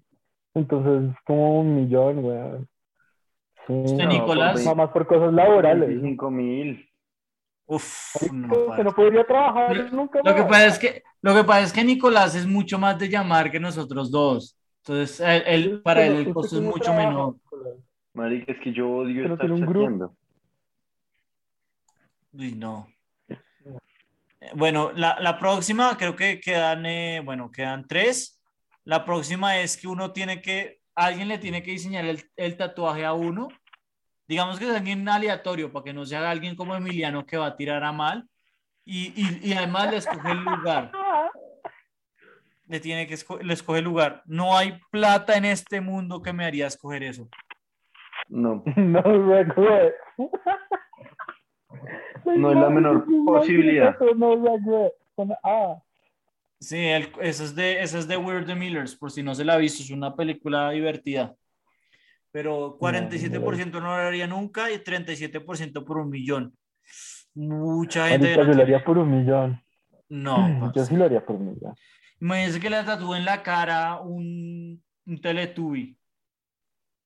[0.53, 2.37] Entonces, como un millón, güey.
[3.67, 3.73] Sí.
[3.85, 5.87] Usted, No, Nicolás, Nada más por cosas laborales.
[5.87, 6.88] 25 mil.
[7.71, 11.61] Uf, no, no podría trabajar Lo- nunca Lo que pasa es que, lo que pasa
[11.61, 14.57] es que Nicolás es mucho más de llamar que nosotros dos.
[14.83, 17.35] Entonces, él, él- para él el ¿Usted costo es mucho trabaja, menor.
[18.15, 20.15] Marica, es que yo odio Pero estar un grupo.
[22.33, 22.87] Uy, no.
[23.27, 23.37] Eh,
[24.55, 28.41] Bueno, la, la próxima, creo que quedan, eh, bueno, quedan tres.
[28.83, 33.05] La próxima es que uno tiene que, alguien le tiene que diseñar el, el tatuaje
[33.05, 33.47] a uno.
[34.29, 37.55] Digamos que es alguien aleatorio, para que no sea alguien como Emiliano que va a
[37.57, 38.29] tirar a mal.
[38.85, 40.91] Y, y, y además le escoge el lugar.
[42.67, 44.21] Le tiene que esco- le escoge el lugar.
[44.27, 47.27] No hay plata en este mundo que me haría escoger eso.
[48.27, 49.95] No, No regret.
[52.25, 53.97] No es la menor posibilidad.
[54.15, 54.93] No regret.
[55.15, 55.81] Con A.
[56.59, 59.43] Sí, el, esa, es de, esa es de Weird the Millers, por si no se
[59.43, 61.33] la ha visto, es una película divertida.
[62.31, 66.53] Pero 47% no lo haría nunca y 37% por un millón.
[67.33, 68.35] Mucha gente.
[68.35, 69.61] Yo no lo haría por un millón.
[70.09, 71.75] No, Yo sí lo haría por un millón.
[72.21, 75.97] Imagínense que le tatúe en la cara un, un Teletubby.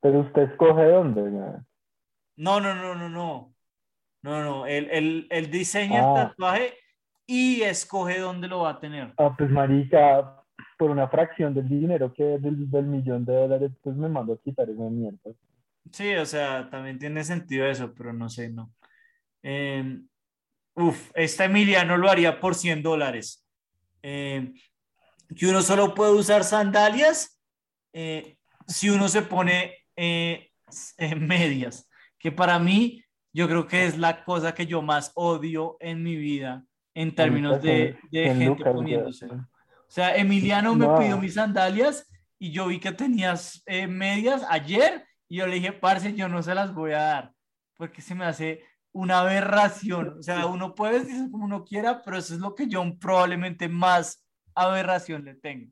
[0.01, 1.33] Pero usted escoge dónde, güey.
[2.35, 3.53] No, no, no, no, no.
[4.23, 4.65] No, no.
[4.65, 6.07] Él, él- él diseña Ah.
[6.23, 6.73] el tatuaje
[7.25, 9.13] y escoge dónde lo va a tener.
[9.17, 10.42] Ah, pues marica,
[10.83, 14.37] por una fracción del dinero que del, del millón de dólares, pues me mando a
[14.37, 15.31] quitar esa mierda.
[15.93, 18.69] Sí, o sea, también tiene sentido eso, pero no sé, no.
[19.43, 20.01] Eh,
[20.75, 23.47] uf, esta Emiliano lo haría por 100 dólares.
[24.01, 24.51] Eh,
[25.33, 27.41] que uno solo puede usar sandalias
[27.93, 28.35] eh,
[28.67, 30.51] si uno se pone eh,
[31.17, 36.03] medias, que para mí yo creo que es la cosa que yo más odio en
[36.03, 39.29] mi vida en términos de, de En gente poniéndose.
[39.93, 40.97] Sea, Emiliano me No.
[40.97, 45.71] pidió mis sandalias y yo vi que tenías eh, medias ayer y yo le dije,
[45.73, 47.31] parce, yo no se las voy a dar
[47.77, 50.17] porque se me hace una aberración.
[50.19, 53.67] O sea, uno puede decir como uno quiera, pero eso es lo que yo probablemente
[53.67, 54.23] más
[54.55, 55.71] aberración le tengo.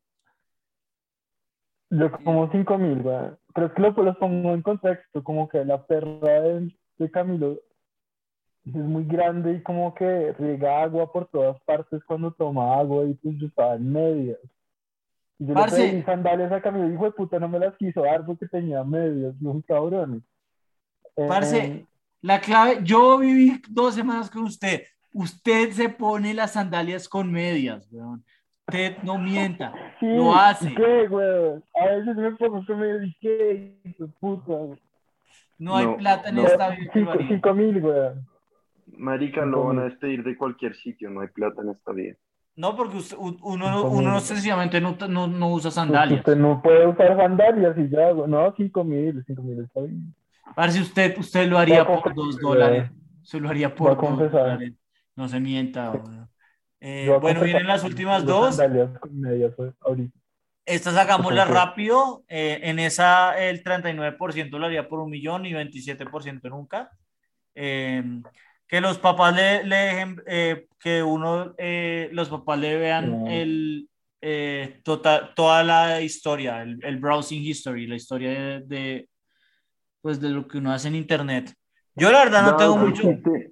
[1.89, 3.31] Yo como 5 mil, güey.
[3.53, 7.59] Pero es que lo, los pongo en contexto, como que la perra de, de Camilo
[8.65, 13.13] es muy grande y como que riega agua por todas partes cuando toma agua y
[13.15, 14.37] pues yo estaba en medias.
[15.39, 15.83] Y yo Parce.
[15.83, 18.83] le pedí sandalias a Camilo, hijo de puta, no me las quiso dar porque tenía
[18.83, 20.21] medias, los cabrones.
[21.15, 21.85] Eh, Parce,
[22.21, 24.83] la clave, yo viví dos semanas con usted.
[25.13, 28.23] Usted se pone las sandalias con medias, weón.
[28.67, 29.73] Usted no mienta.
[29.99, 30.69] sí, lo hace.
[30.69, 31.61] ¿y ¿Qué, güey?
[31.75, 34.53] A veces me pongo con medias y qué, hijo de puta.
[35.57, 36.43] No hay No, plata en no.
[36.45, 37.27] esta vida que lo Cinco, haría.
[37.27, 38.09] cinco mil, güey.
[38.97, 42.15] Marica, lo van a despedir de cualquier sitio, no hay plata en esta vida.
[42.55, 46.19] No, porque usted- uno, uno sencillamente no, no, no usa Pues sandalias.
[46.19, 48.13] usted no puede usar sandalias y ya.
[48.13, 50.13] No, cinco mil, cinco mil está bien.
[50.55, 52.91] Parce, usted, usted lo haría Voy a por confesar, dos dólares.
[53.23, 54.31] Se lo haría por a dos confesar.
[54.41, 54.73] dólares.
[55.15, 55.93] No se mienta.
[56.81, 58.55] Eh, a bueno, vienen las últimas dos.
[58.57, 60.17] Sandalias con medias ahorita.
[60.65, 62.23] Estas hagámoslas rápido.
[62.27, 66.91] Eh, en esa el 39% lo haría por un millón y 27% nunca.
[67.55, 68.03] Eh,
[68.71, 73.27] que los papás le, le dejen, eh, que uno, eh, los papás le vean No.
[73.27, 73.89] el,
[74.21, 79.09] eh, total, toda la historia, el, el browsing history, la historia de, de,
[80.01, 81.53] pues de lo que uno hace en internet.
[81.95, 83.03] Yo la verdad no tengo que mucho.
[83.09, 83.51] existe-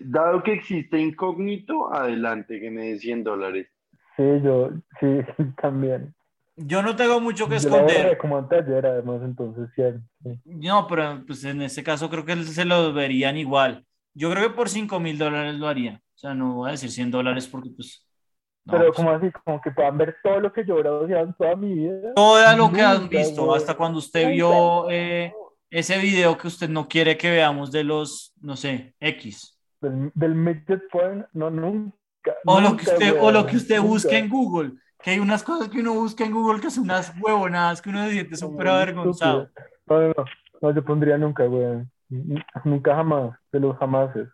[0.00, 3.68] dado que existe incógnito, adelante, que me dé 100 dólares.
[4.16, 5.18] Sí, yo, sí,
[5.60, 6.14] también.
[6.56, 8.02] Yo no tengo mucho que Yo esconder.
[8.02, 9.82] borré como ayer, además, entonces, sí.
[10.22, 10.40] sí.
[10.46, 13.84] No, pero pues en este caso creo que se lo verían igual.
[14.18, 16.02] Yo creo que por 5 mil dólares lo haría.
[16.16, 18.04] O sea, no voy a decir 100 dólares porque pues...
[18.64, 21.34] no, Pero pues, como así, como que puedan ver todo lo que yo he en
[21.34, 22.14] toda mi vida.
[22.16, 25.32] todo lo que han visto, hasta cuando usted vio eh,
[25.70, 29.56] ese video que usted no quiere que veamos de los, no sé, X.
[29.80, 31.94] Del, del midget porn, no, nunca.
[32.44, 33.88] O lo que usted, o lo que usted nunca.
[33.88, 34.72] busque en Google.
[35.00, 38.04] Que hay unas cosas que uno busca en Google que son unas huevonadas que uno
[38.04, 39.48] se siente súper avergonzado.
[39.86, 40.24] No, no, no,
[40.60, 41.86] no, yo pondría nunca, güey.
[42.08, 44.28] Nunca jamás, de los jamases.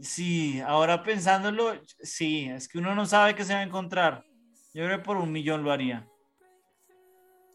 [0.00, 4.24] Sí, ahora pensándolo, sí, es que uno no sabe qué se va a encontrar.
[4.72, 6.06] Yo creo que por un millón lo haría.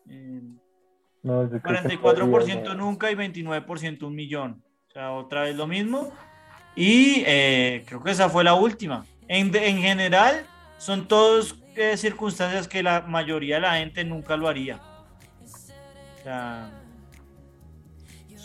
[0.08, 0.42] Eh,
[1.24, 4.64] No, yo creo que 44% estaría, nunca y 29% un millón.
[4.88, 6.12] O sea, otra vez lo mismo.
[6.76, 9.04] Y eh, creo que esa fue la última.
[9.28, 10.46] En, en general,
[10.78, 11.56] son todas
[11.96, 14.80] circunstancias que la mayoría de la gente nunca lo haría.
[15.44, 16.72] O sea,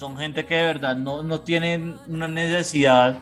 [0.02, 3.18] son gente que de verdad no, no tienen una necesidad.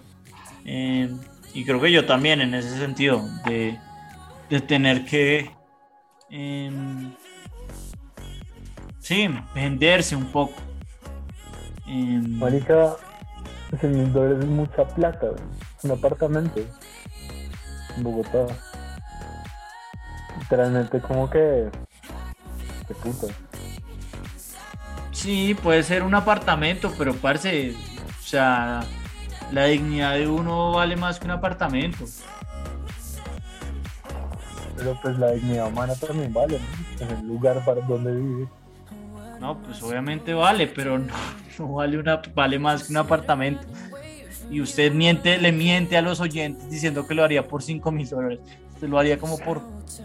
[0.64, 1.14] eh,
[1.52, 3.78] y creo que yo también en ese sentido, de,
[4.48, 5.50] de tener que...
[6.30, 7.12] em,
[8.98, 10.54] Sí, venderse un poco.
[11.86, 12.96] Em, Marica,
[13.78, 15.26] 100 mil dólares es mucha plata.
[15.82, 16.60] Un apartamento
[17.96, 18.46] en Bogotá.
[20.38, 21.68] Literalmente como que...
[22.88, 23.26] Qué puta.
[25.20, 28.80] Sí, puede ser un apartamento, pero parce, o sea,
[29.52, 32.04] la dignidad de uno vale más que un apartamento.
[34.76, 37.04] Pero pues la dignidad humana también vale, ¿no?
[37.04, 38.48] En el lugar para donde vivir.
[39.38, 41.12] No, pues obviamente vale, pero no,
[41.58, 43.66] no vale una, vale más que un apartamento.
[44.50, 48.08] Y usted miente, le miente a los oyentes diciendo que lo haría por 5 mil
[48.08, 48.40] dólares.
[48.74, 49.60] Usted lo haría como por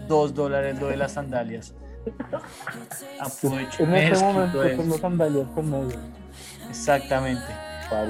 [0.06, 1.74] 2 dólares lo de las sandalias.
[3.20, 3.82] Aprovecho.
[3.82, 5.98] En este mezclo momento sandalias con medio.
[6.68, 7.44] Exactamente.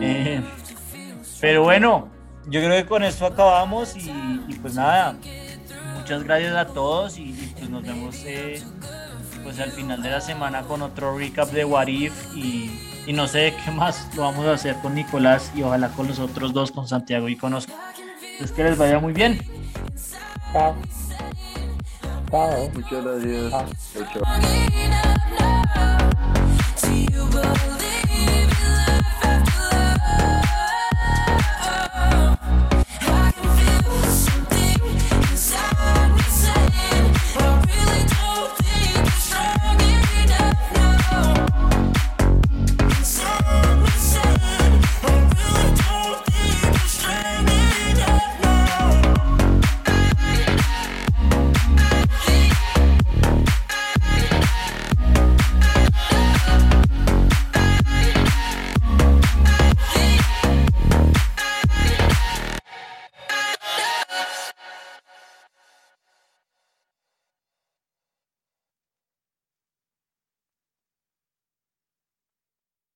[0.01, 0.40] Eh,
[1.40, 2.09] pero bueno,
[2.47, 4.11] yo creo que con esto acabamos y,
[4.49, 5.16] y pues nada,
[5.99, 8.62] muchas gracias a todos y, y pues nos vemos eh,
[9.42, 13.28] pues al final de la semana con otro recap de What If y, y no
[13.28, 16.72] sé qué más lo vamos a hacer con Nicolás y ojalá con los otros dos,
[16.72, 17.76] con Santiago y con Oscar.
[18.32, 19.40] Entonces que les vaya muy bien.
[20.53, 20.74] Chao.
[22.31, 22.70] Chao.
[22.74, 23.53] Muchas gracias.
[23.53, 23.66] Ah.
[23.93, 24.22] Chao, chao.
[26.83, 27.95] Do you believe